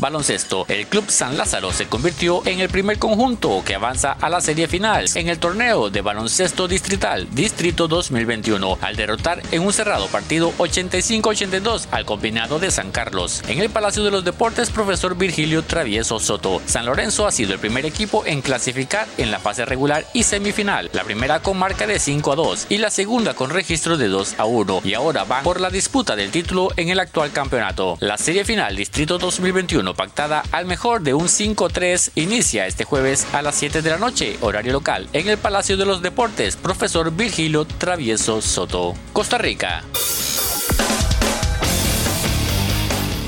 Baloncesto. 0.00 0.64
El 0.68 0.86
Club 0.86 1.10
San 1.10 1.36
Lázaro 1.36 1.72
se 1.72 1.86
convirtió 1.86 2.42
en 2.46 2.60
el 2.60 2.68
primer 2.68 2.98
conjunto 2.98 3.62
que 3.64 3.74
avanza 3.74 4.12
a 4.12 4.30
la 4.30 4.40
serie 4.40 4.66
final 4.66 5.06
en 5.14 5.28
el 5.28 5.38
torneo 5.38 5.90
de 5.90 6.00
baloncesto 6.00 6.66
distrital 6.66 7.28
Distrito 7.32 7.86
2021 7.86 8.78
al 8.80 8.96
derrotar 8.96 9.42
en 9.52 9.62
un 9.62 9.72
cerrado 9.72 10.06
partido 10.06 10.52
85-82 10.58 11.86
al 11.90 12.06
combinado 12.06 12.58
de 12.58 12.70
San 12.70 12.90
Carlos. 12.90 13.42
En 13.46 13.58
el 13.58 13.70
Palacio 13.70 14.02
de 14.02 14.10
los 14.10 14.24
Deportes, 14.24 14.70
profesor 14.70 15.16
Virgilio 15.16 15.62
Travieso 15.62 16.18
Soto. 16.18 16.62
San 16.64 16.86
Lorenzo 16.86 17.26
ha 17.26 17.32
sido 17.32 17.52
el 17.52 17.58
primer 17.58 17.84
equipo 17.84 18.24
en 18.24 18.40
clasificar 18.40 19.06
en 19.18 19.30
la 19.30 19.38
fase 19.38 19.66
regular 19.66 20.06
y 20.14 20.22
semifinal. 20.22 20.90
La 20.92 21.04
primera 21.04 21.40
con 21.40 21.58
marca 21.58 21.86
de 21.86 21.98
5 21.98 22.32
a 22.32 22.36
2 22.36 22.66
y 22.70 22.78
la 22.78 22.90
segunda 22.90 23.34
con 23.34 23.50
registro 23.50 23.98
de 23.98 24.08
2 24.08 24.36
a 24.38 24.46
1. 24.46 24.80
Y 24.84 24.94
ahora 24.94 25.24
van 25.24 25.44
por 25.44 25.60
la 25.60 25.68
disputa 25.68 26.16
del 26.16 26.30
título 26.30 26.70
en 26.76 26.88
el 26.88 27.00
actual 27.00 27.32
campeonato. 27.32 27.98
La 28.00 28.16
serie 28.16 28.44
final 28.44 28.76
Distrito 28.76 29.18
2021 29.18 29.89
pactada 29.94 30.42
al 30.52 30.66
mejor 30.66 31.02
de 31.02 31.14
un 31.14 31.26
5-3 31.26 32.12
inicia 32.14 32.66
este 32.66 32.84
jueves 32.84 33.26
a 33.32 33.42
las 33.42 33.54
7 33.54 33.82
de 33.82 33.90
la 33.90 33.98
noche, 33.98 34.36
horario 34.40 34.72
local, 34.72 35.08
en 35.12 35.28
el 35.28 35.38
Palacio 35.38 35.76
de 35.76 35.86
los 35.86 36.02
Deportes, 36.02 36.56
profesor 36.56 37.12
Virgilio 37.12 37.64
Travieso 37.64 38.40
Soto. 38.42 38.94
Costa 39.12 39.38
Rica. 39.38 39.84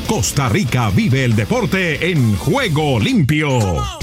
Costa 0.07 0.49
Rica 0.49 0.91
vive 0.91 1.25
el 1.25 1.35
deporte 1.35 2.11
en 2.11 2.37
juego 2.37 3.01
limpio. 3.01 4.02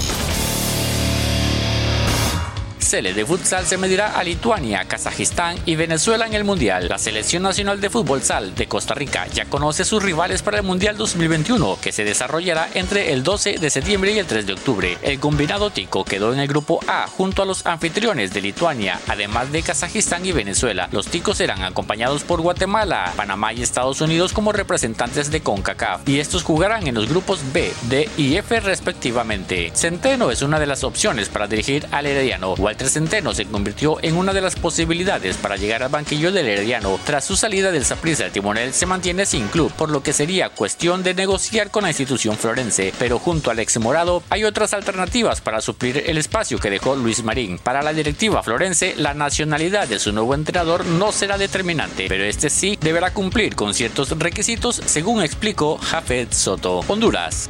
De 2.89 3.23
futsal 3.23 3.67
se 3.67 3.77
medirá 3.77 4.17
a 4.17 4.23
Lituania, 4.23 4.83
Kazajistán 4.83 5.57
y 5.67 5.75
Venezuela 5.75 6.25
en 6.25 6.33
el 6.33 6.43
Mundial. 6.43 6.87
La 6.89 6.97
Selección 6.97 7.43
Nacional 7.43 7.79
de 7.79 7.91
Fútbol 7.91 8.23
Sal 8.23 8.55
de 8.55 8.65
Costa 8.65 8.95
Rica 8.95 9.27
ya 9.27 9.45
conoce 9.45 9.85
sus 9.85 10.01
rivales 10.01 10.41
para 10.41 10.57
el 10.57 10.63
Mundial 10.63 10.97
2021, 10.97 11.77
que 11.79 11.91
se 11.91 12.03
desarrollará 12.03 12.67
entre 12.73 13.13
el 13.13 13.21
12 13.21 13.59
de 13.59 13.69
septiembre 13.69 14.13
y 14.13 14.17
el 14.17 14.25
3 14.25 14.47
de 14.47 14.53
octubre. 14.53 14.97
El 15.03 15.19
combinado 15.19 15.69
tico 15.69 16.03
quedó 16.03 16.33
en 16.33 16.39
el 16.39 16.47
grupo 16.47 16.79
A 16.87 17.05
junto 17.05 17.43
a 17.43 17.45
los 17.45 17.63
anfitriones 17.67 18.33
de 18.33 18.41
Lituania, 18.41 18.99
además 19.07 19.51
de 19.51 19.61
Kazajistán 19.61 20.25
y 20.25 20.31
Venezuela. 20.31 20.89
Los 20.91 21.05
ticos 21.05 21.37
serán 21.37 21.61
acompañados 21.61 22.23
por 22.23 22.41
Guatemala, 22.41 23.13
Panamá 23.15 23.53
y 23.53 23.61
Estados 23.61 24.01
Unidos 24.01 24.33
como 24.33 24.51
representantes 24.51 25.29
de 25.29 25.41
CONCACAF, 25.41 26.09
y 26.09 26.19
estos 26.19 26.41
jugarán 26.41 26.87
en 26.87 26.95
los 26.95 27.07
grupos 27.07 27.41
B, 27.53 27.71
D 27.83 28.09
y 28.17 28.35
F 28.37 28.59
respectivamente. 28.61 29.71
Centeno 29.75 30.31
es 30.31 30.41
una 30.41 30.59
de 30.59 30.65
las 30.65 30.83
opciones 30.83 31.29
para 31.29 31.45
dirigir 31.45 31.85
al 31.91 32.07
Herediano. 32.07 32.55
Centeno 32.87 33.33
se 33.33 33.45
convirtió 33.45 33.97
en 34.03 34.15
una 34.15 34.31
de 34.31 34.41
las 34.41 34.55
posibilidades 34.55 35.37
para 35.37 35.57
llegar 35.57 35.81
al 35.81 35.89
banquillo 35.89 36.31
del 36.31 36.47
Herediano. 36.47 36.99
Tras 37.03 37.25
su 37.25 37.35
salida 37.35 37.71
del 37.71 37.83
Saprissa, 37.83 38.27
el 38.27 38.31
timonel 38.31 38.73
se 38.73 38.85
mantiene 38.85 39.25
sin 39.25 39.47
club, 39.47 39.73
por 39.73 39.89
lo 39.89 40.03
que 40.03 40.13
sería 40.13 40.49
cuestión 40.49 41.01
de 41.01 41.15
negociar 41.15 41.71
con 41.71 41.83
la 41.83 41.89
institución 41.89 42.37
florense. 42.37 42.93
Pero 42.99 43.17
junto 43.17 43.49
al 43.49 43.59
ex 43.59 43.79
morado 43.79 44.21
hay 44.29 44.43
otras 44.43 44.73
alternativas 44.73 45.41
para 45.41 45.61
suplir 45.61 46.03
el 46.05 46.17
espacio 46.17 46.59
que 46.59 46.69
dejó 46.69 46.95
Luis 46.95 47.23
Marín. 47.23 47.57
Para 47.57 47.81
la 47.81 47.91
directiva 47.91 48.43
florense, 48.43 48.93
la 48.97 49.13
nacionalidad 49.13 49.87
de 49.87 49.99
su 49.99 50.11
nuevo 50.11 50.35
entrenador 50.35 50.85
no 50.85 51.11
será 51.11 51.37
determinante, 51.37 52.05
pero 52.07 52.23
este 52.23 52.49
sí 52.49 52.77
deberá 52.79 53.11
cumplir 53.11 53.55
con 53.55 53.73
ciertos 53.73 54.11
requisitos, 54.17 54.81
según 54.85 55.23
explicó 55.23 55.77
Jafet 55.77 56.31
Soto. 56.31 56.81
Honduras. 56.87 57.49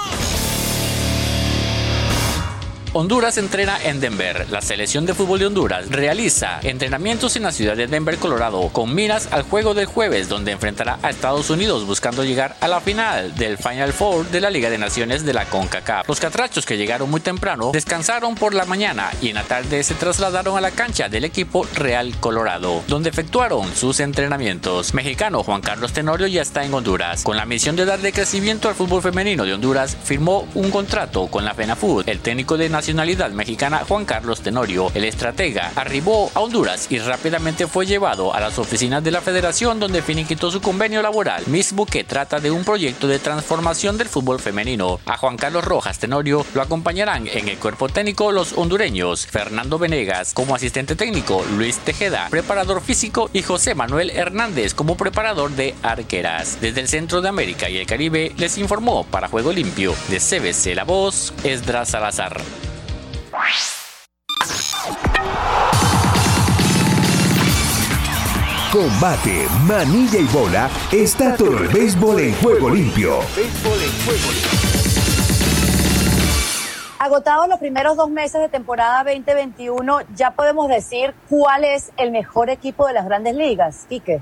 Honduras 2.93 3.37
entrena 3.37 3.81
en 3.81 4.01
Denver. 4.01 4.47
La 4.49 4.59
selección 4.59 5.05
de 5.05 5.13
fútbol 5.13 5.39
de 5.39 5.45
Honduras 5.45 5.89
realiza 5.89 6.59
entrenamientos 6.61 7.37
en 7.37 7.43
la 7.43 7.53
ciudad 7.53 7.77
de 7.77 7.87
Denver, 7.87 8.17
Colorado, 8.17 8.67
con 8.73 8.93
miras 8.93 9.29
al 9.31 9.43
juego 9.43 9.73
del 9.73 9.85
jueves, 9.85 10.27
donde 10.27 10.51
enfrentará 10.51 10.99
a 11.01 11.09
Estados 11.09 11.49
Unidos 11.49 11.85
buscando 11.87 12.25
llegar 12.25 12.57
a 12.59 12.67
la 12.67 12.81
final 12.81 13.33
del 13.35 13.57
Final 13.57 13.93
Four 13.93 14.25
de 14.27 14.41
la 14.41 14.49
Liga 14.49 14.69
de 14.69 14.77
Naciones 14.77 15.23
de 15.23 15.33
la 15.33 15.45
CONCACAF. 15.45 16.09
Los 16.09 16.19
catrachos 16.19 16.65
que 16.65 16.75
llegaron 16.75 17.09
muy 17.09 17.21
temprano 17.21 17.71
descansaron 17.71 18.35
por 18.35 18.53
la 18.53 18.65
mañana 18.65 19.09
y 19.21 19.29
en 19.29 19.35
la 19.35 19.43
tarde 19.43 19.83
se 19.83 19.93
trasladaron 19.93 20.57
a 20.57 20.61
la 20.61 20.71
cancha 20.71 21.07
del 21.07 21.23
equipo 21.23 21.65
Real 21.73 22.13
Colorado, 22.19 22.83
donde 22.89 23.09
efectuaron 23.09 23.73
sus 23.73 24.01
entrenamientos. 24.01 24.93
Mexicano 24.93 25.43
Juan 25.43 25.61
Carlos 25.61 25.93
Tenorio 25.93 26.27
ya 26.27 26.41
está 26.41 26.65
en 26.65 26.73
Honduras. 26.73 27.23
Con 27.23 27.37
la 27.37 27.45
misión 27.45 27.77
de 27.77 27.85
darle 27.85 28.11
crecimiento 28.11 28.67
al 28.67 28.75
fútbol 28.75 29.01
femenino 29.01 29.45
de 29.45 29.53
Honduras, 29.53 29.95
firmó 30.03 30.45
un 30.55 30.69
contrato 30.71 31.27
con 31.27 31.45
la 31.45 31.53
FENAFUT. 31.53 32.09
El 32.09 32.19
técnico 32.19 32.57
de 32.57 32.80
nacionalidad 32.81 33.29
mexicana 33.29 33.85
Juan 33.87 34.05
Carlos 34.05 34.41
Tenorio, 34.41 34.89
el 34.95 35.03
estratega, 35.03 35.71
arribó 35.75 36.31
a 36.33 36.39
Honduras 36.39 36.87
y 36.89 36.97
rápidamente 36.97 37.67
fue 37.67 37.85
llevado 37.85 38.33
a 38.33 38.39
las 38.39 38.57
oficinas 38.57 39.03
de 39.03 39.11
la 39.11 39.21
federación 39.21 39.79
donde 39.79 40.01
finiquitó 40.01 40.49
su 40.49 40.61
convenio 40.61 41.03
laboral, 41.03 41.45
mismo 41.45 41.85
que 41.85 42.03
trata 42.03 42.39
de 42.39 42.49
un 42.49 42.63
proyecto 42.63 43.07
de 43.07 43.19
transformación 43.19 43.99
del 43.99 44.09
fútbol 44.09 44.39
femenino. 44.39 44.99
A 45.05 45.15
Juan 45.15 45.37
Carlos 45.37 45.63
Rojas 45.63 45.99
Tenorio 45.99 46.43
lo 46.55 46.63
acompañarán 46.63 47.27
en 47.27 47.49
el 47.49 47.59
cuerpo 47.59 47.87
técnico 47.87 48.31
los 48.31 48.53
hondureños 48.53 49.27
Fernando 49.27 49.77
Venegas 49.77 50.33
como 50.33 50.55
asistente 50.55 50.95
técnico, 50.95 51.45
Luis 51.55 51.77
Tejeda, 51.77 52.29
preparador 52.31 52.81
físico 52.81 53.29
y 53.31 53.43
José 53.43 53.75
Manuel 53.75 54.09
Hernández 54.09 54.73
como 54.73 54.97
preparador 54.97 55.51
de 55.51 55.75
arqueras. 55.83 56.57
Desde 56.59 56.81
el 56.81 56.87
centro 56.87 57.21
de 57.21 57.29
América 57.29 57.69
y 57.69 57.77
el 57.77 57.85
Caribe 57.85 58.31
les 58.37 58.57
informó 58.57 59.03
para 59.03 59.27
Juego 59.27 59.51
Limpio 59.51 59.93
de 60.09 60.17
CBC 60.17 60.73
La 60.75 60.83
Voz, 60.83 61.31
Esdras 61.43 61.89
Salazar. 61.89 62.41
Combate, 68.71 69.47
manilla 69.67 70.19
y 70.19 70.25
bola 70.25 70.69
está 70.91 71.35
todo 71.35 71.57
el 71.57 71.67
béisbol 71.69 72.19
en 72.19 72.33
juego 72.35 72.69
limpio. 72.69 73.19
Agotados 76.99 77.47
los 77.47 77.59
primeros 77.59 77.97
dos 77.97 78.09
meses 78.09 78.41
de 78.41 78.49
temporada 78.49 79.03
2021, 79.03 79.99
ya 80.15 80.31
podemos 80.31 80.69
decir 80.69 81.13
cuál 81.29 81.63
es 81.65 81.91
el 81.97 82.11
mejor 82.11 82.49
equipo 82.49 82.87
de 82.87 82.93
las 82.93 83.05
grandes 83.05 83.35
ligas, 83.35 83.85
Quique. 83.89 84.21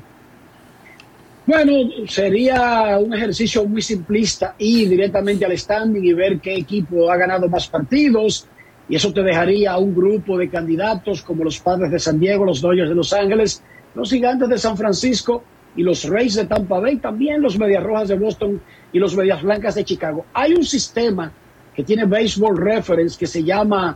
Bueno, 1.46 1.74
sería 2.08 2.98
un 3.00 3.14
ejercicio 3.14 3.66
muy 3.66 3.82
simplista 3.82 4.54
ir 4.60 4.88
directamente 4.88 5.46
al 5.46 5.58
standing 5.58 6.04
y 6.04 6.14
ver 6.14 6.40
qué 6.40 6.56
equipo 6.56 7.12
ha 7.12 7.18
ganado 7.18 7.50
más 7.50 7.68
partidos, 7.68 8.48
y 8.90 8.96
eso 8.96 9.14
te 9.14 9.22
dejaría 9.22 9.74
a 9.74 9.78
un 9.78 9.94
grupo 9.94 10.38
de 10.38 10.50
candidatos 10.50 11.22
como 11.22 11.44
los 11.44 11.60
Padres 11.60 11.92
de 11.92 12.00
San 12.00 12.20
Diego, 12.20 12.44
los 12.44 12.60
Dodgers 12.60 12.90
de 12.90 12.96
Los 12.96 13.14
Ángeles, 13.14 13.62
los 13.94 14.10
Gigantes 14.10 14.50
de 14.50 14.58
San 14.58 14.76
Francisco 14.76 15.44
y 15.76 15.84
los 15.84 16.04
Rays 16.10 16.34
de 16.34 16.46
Tampa 16.46 16.80
Bay, 16.80 16.98
también 16.98 17.42
los 17.42 17.58
Medias 17.60 17.84
Rojas 17.84 18.08
de 18.08 18.18
Boston 18.18 18.60
y 18.92 18.98
los 18.98 19.16
Medias 19.16 19.44
Blancas 19.44 19.76
de 19.76 19.86
Chicago. 19.86 20.26
Hay 20.34 20.54
un 20.54 20.66
sistema 20.66 21.32
que 21.76 21.84
tiene 21.84 22.06
Baseball 22.06 22.58
Reference 22.58 23.18
que 23.18 23.28
se 23.28 23.44
llama 23.44 23.96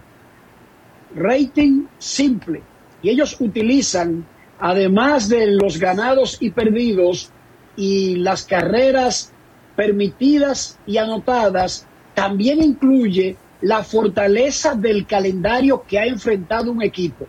Rating 1.16 1.86
Simple 1.98 2.62
y 3.02 3.10
ellos 3.10 3.36
utilizan, 3.40 4.26
además 4.60 5.28
de 5.28 5.48
los 5.48 5.80
ganados 5.80 6.38
y 6.40 6.52
perdidos 6.52 7.32
y 7.76 8.18
las 8.18 8.44
carreras 8.46 9.34
permitidas 9.76 10.78
y 10.86 10.98
anotadas, 10.98 11.88
también 12.14 12.62
incluye 12.62 13.36
la 13.64 13.84
fortaleza 13.84 14.76
del 14.76 15.06
calendario 15.06 15.84
que 15.88 15.98
ha 15.98 16.06
enfrentado 16.06 16.72
un 16.72 16.82
equipo. 16.82 17.26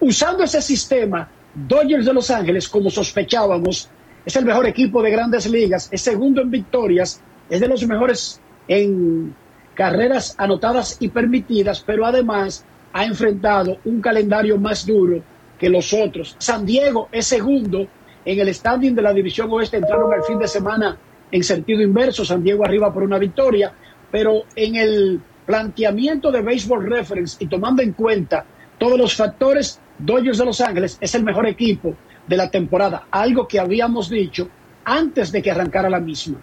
Usando 0.00 0.44
ese 0.44 0.62
sistema, 0.62 1.28
Dodgers 1.54 2.06
de 2.06 2.14
Los 2.14 2.30
Ángeles, 2.30 2.68
como 2.68 2.88
sospechábamos, 2.88 3.90
es 4.24 4.36
el 4.36 4.46
mejor 4.46 4.66
equipo 4.66 5.02
de 5.02 5.10
grandes 5.10 5.48
ligas, 5.50 5.88
es 5.92 6.00
segundo 6.00 6.40
en 6.40 6.50
victorias, 6.50 7.20
es 7.50 7.60
de 7.60 7.68
los 7.68 7.86
mejores 7.86 8.40
en 8.66 9.34
carreras 9.74 10.34
anotadas 10.38 10.96
y 11.00 11.08
permitidas, 11.08 11.82
pero 11.86 12.06
además 12.06 12.64
ha 12.92 13.04
enfrentado 13.04 13.78
un 13.84 14.00
calendario 14.00 14.56
más 14.56 14.86
duro 14.86 15.22
que 15.58 15.68
los 15.68 15.92
otros. 15.92 16.34
San 16.38 16.64
Diego 16.64 17.08
es 17.12 17.26
segundo 17.26 17.86
en 18.24 18.38
el 18.40 18.54
standing 18.54 18.94
de 18.94 19.02
la 19.02 19.12
División 19.12 19.50
Oeste, 19.50 19.76
entraron 19.76 20.12
al 20.14 20.24
fin 20.24 20.38
de 20.38 20.48
semana 20.48 20.96
en 21.30 21.44
sentido 21.44 21.82
inverso, 21.82 22.24
San 22.24 22.42
Diego 22.42 22.64
arriba 22.64 22.92
por 22.92 23.02
una 23.02 23.18
victoria, 23.18 23.72
pero 24.10 24.44
en 24.56 24.76
el 24.76 25.20
planteamiento 25.48 26.30
de 26.30 26.42
Baseball 26.42 26.84
Reference 26.84 27.42
y 27.42 27.46
tomando 27.46 27.82
en 27.82 27.94
cuenta 27.94 28.44
todos 28.76 28.98
los 28.98 29.16
factores, 29.16 29.80
Dodgers 29.98 30.36
de 30.36 30.44
Los 30.44 30.60
Ángeles 30.60 30.98
es 31.00 31.14
el 31.14 31.24
mejor 31.24 31.46
equipo 31.46 31.94
de 32.26 32.36
la 32.36 32.50
temporada, 32.50 33.06
algo 33.10 33.48
que 33.48 33.58
habíamos 33.58 34.10
dicho 34.10 34.50
antes 34.84 35.32
de 35.32 35.40
que 35.40 35.50
arrancara 35.50 35.88
la 35.88 36.00
misma. 36.00 36.36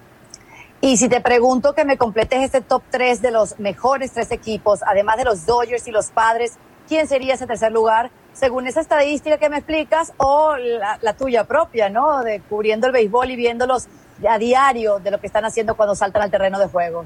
Y 0.81 0.97
si 0.97 1.07
te 1.07 1.21
pregunto 1.21 1.75
que 1.75 1.85
me 1.85 1.97
completes 1.97 2.41
este 2.41 2.61
top 2.61 2.81
3 2.89 3.21
de 3.21 3.29
los 3.29 3.59
mejores 3.59 4.11
tres 4.11 4.31
equipos, 4.31 4.79
además 4.81 5.17
de 5.17 5.25
los 5.25 5.45
Dodgers 5.45 5.87
y 5.87 5.91
los 5.91 6.07
Padres, 6.07 6.53
¿quién 6.87 7.07
sería 7.07 7.35
ese 7.35 7.45
tercer 7.45 7.71
lugar? 7.71 8.09
Según 8.33 8.65
esa 8.65 8.81
estadística 8.81 9.37
que 9.37 9.49
me 9.49 9.57
explicas 9.57 10.13
o 10.17 10.57
la, 10.57 10.97
la 11.03 11.13
tuya 11.15 11.43
propia, 11.43 11.89
¿no? 11.89 12.23
De 12.23 12.41
cubriendo 12.49 12.87
el 12.87 12.93
béisbol 12.93 13.29
y 13.29 13.35
viéndolos 13.35 13.87
a 14.27 14.39
diario 14.39 14.97
de 14.97 15.11
lo 15.11 15.19
que 15.19 15.27
están 15.27 15.45
haciendo 15.45 15.75
cuando 15.75 15.93
saltan 15.93 16.23
al 16.23 16.31
terreno 16.31 16.57
de 16.57 16.65
juego. 16.65 17.05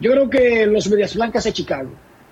Yo 0.00 0.10
creo 0.12 0.30
que 0.30 0.66
los 0.66 0.88
Medias 0.88 1.14
Blancas 1.14 1.44
de 1.44 1.52
Chicago 1.52 1.90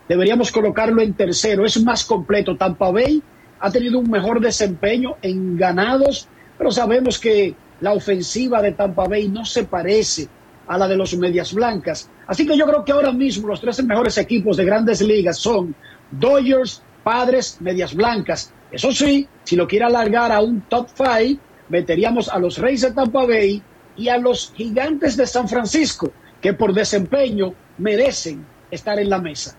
deberíamos 0.09 0.51
colocarlo 0.51 1.03
en 1.03 1.13
tercero. 1.13 1.67
Es 1.67 1.83
más 1.83 2.05
completo. 2.05 2.57
Tampa 2.57 2.91
Bay 2.91 3.23
ha 3.61 3.71
tenido 3.71 3.99
un 3.99 4.11
mejor 4.11 4.41
desempeño 4.41 5.17
en 5.21 5.57
ganados, 5.57 6.29
pero 6.57 6.71
sabemos 6.71 7.19
que 7.19 7.55
la 7.81 7.93
ofensiva 7.93 8.63
de 8.63 8.73
Tampa 8.73 9.07
Bay 9.07 9.29
no 9.29 9.45
se 9.45 9.65
parece 9.65 10.29
a 10.67 10.79
la 10.79 10.89
de 10.89 10.97
los 10.97 11.17
Medias 11.17 11.53
Blancas. 11.53 12.11
Así 12.27 12.47
que 12.47 12.57
yo 12.57 12.67
creo 12.67 12.85
que 12.85 12.93
ahora 12.93 13.13
mismo 13.13 13.49
los 13.49 13.61
tres 13.61 13.83
mejores 13.85 14.17
equipos 14.19 14.57
de 14.57 14.65
grandes 14.65 15.01
ligas 15.03 15.39
son 15.39 15.75
Dodgers, 16.11 16.83
Padres, 17.05 17.59
Medias 17.61 17.95
Blancas. 17.95 18.53
Eso 18.71 18.93
sí, 18.93 19.29
si 19.45 19.57
lo 19.57 19.67
quiere 19.67 19.85
alargar 19.85 20.33
a 20.33 20.41
un 20.41 20.63
top 20.63 20.89
five, 20.95 21.39
meteríamos 21.69 22.29
a 22.29 22.39
los 22.39 22.59
Reyes 22.59 22.83
de 22.83 22.93
Tampa 22.93 23.27
Bay 23.27 23.63
y 23.97 24.09
a 24.09 24.19
los 24.19 24.53
Gigantes 24.55 25.17
de 25.17 25.27
San 25.27 25.49
Francisco, 25.49 26.13
que 26.41 26.53
por 26.53 26.73
desempeño 26.73 27.55
merecen 27.79 28.45
estar 28.71 28.99
en 28.99 29.11
la 29.11 29.19
mesa. 29.19 29.57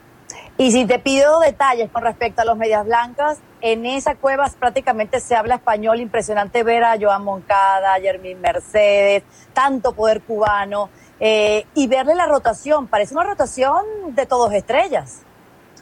Y 0.57 0.71
si 0.71 0.85
te 0.85 0.99
pido 0.99 1.39
detalles 1.39 1.89
con 1.89 2.03
respecto 2.03 2.41
a 2.41 2.45
los 2.45 2.57
Medias 2.57 2.85
Blancas, 2.85 3.39
en 3.61 3.85
esa 3.85 4.15
cueva 4.15 4.51
prácticamente 4.59 5.19
se 5.21 5.35
habla 5.35 5.55
español, 5.55 6.01
impresionante 6.01 6.63
ver 6.63 6.83
a 6.83 6.97
Joan 6.99 7.23
Moncada, 7.23 7.95
a 7.95 7.99
Jermín 8.01 8.41
Mercedes, 8.41 9.23
tanto 9.53 9.93
poder 9.93 10.21
cubano, 10.21 10.89
eh, 11.19 11.65
y 11.75 11.87
verle 11.87 12.15
la 12.15 12.25
rotación, 12.25 12.87
parece 12.87 13.13
una 13.13 13.23
rotación 13.23 13.85
de 14.15 14.25
todos 14.25 14.53
estrellas. 14.53 15.21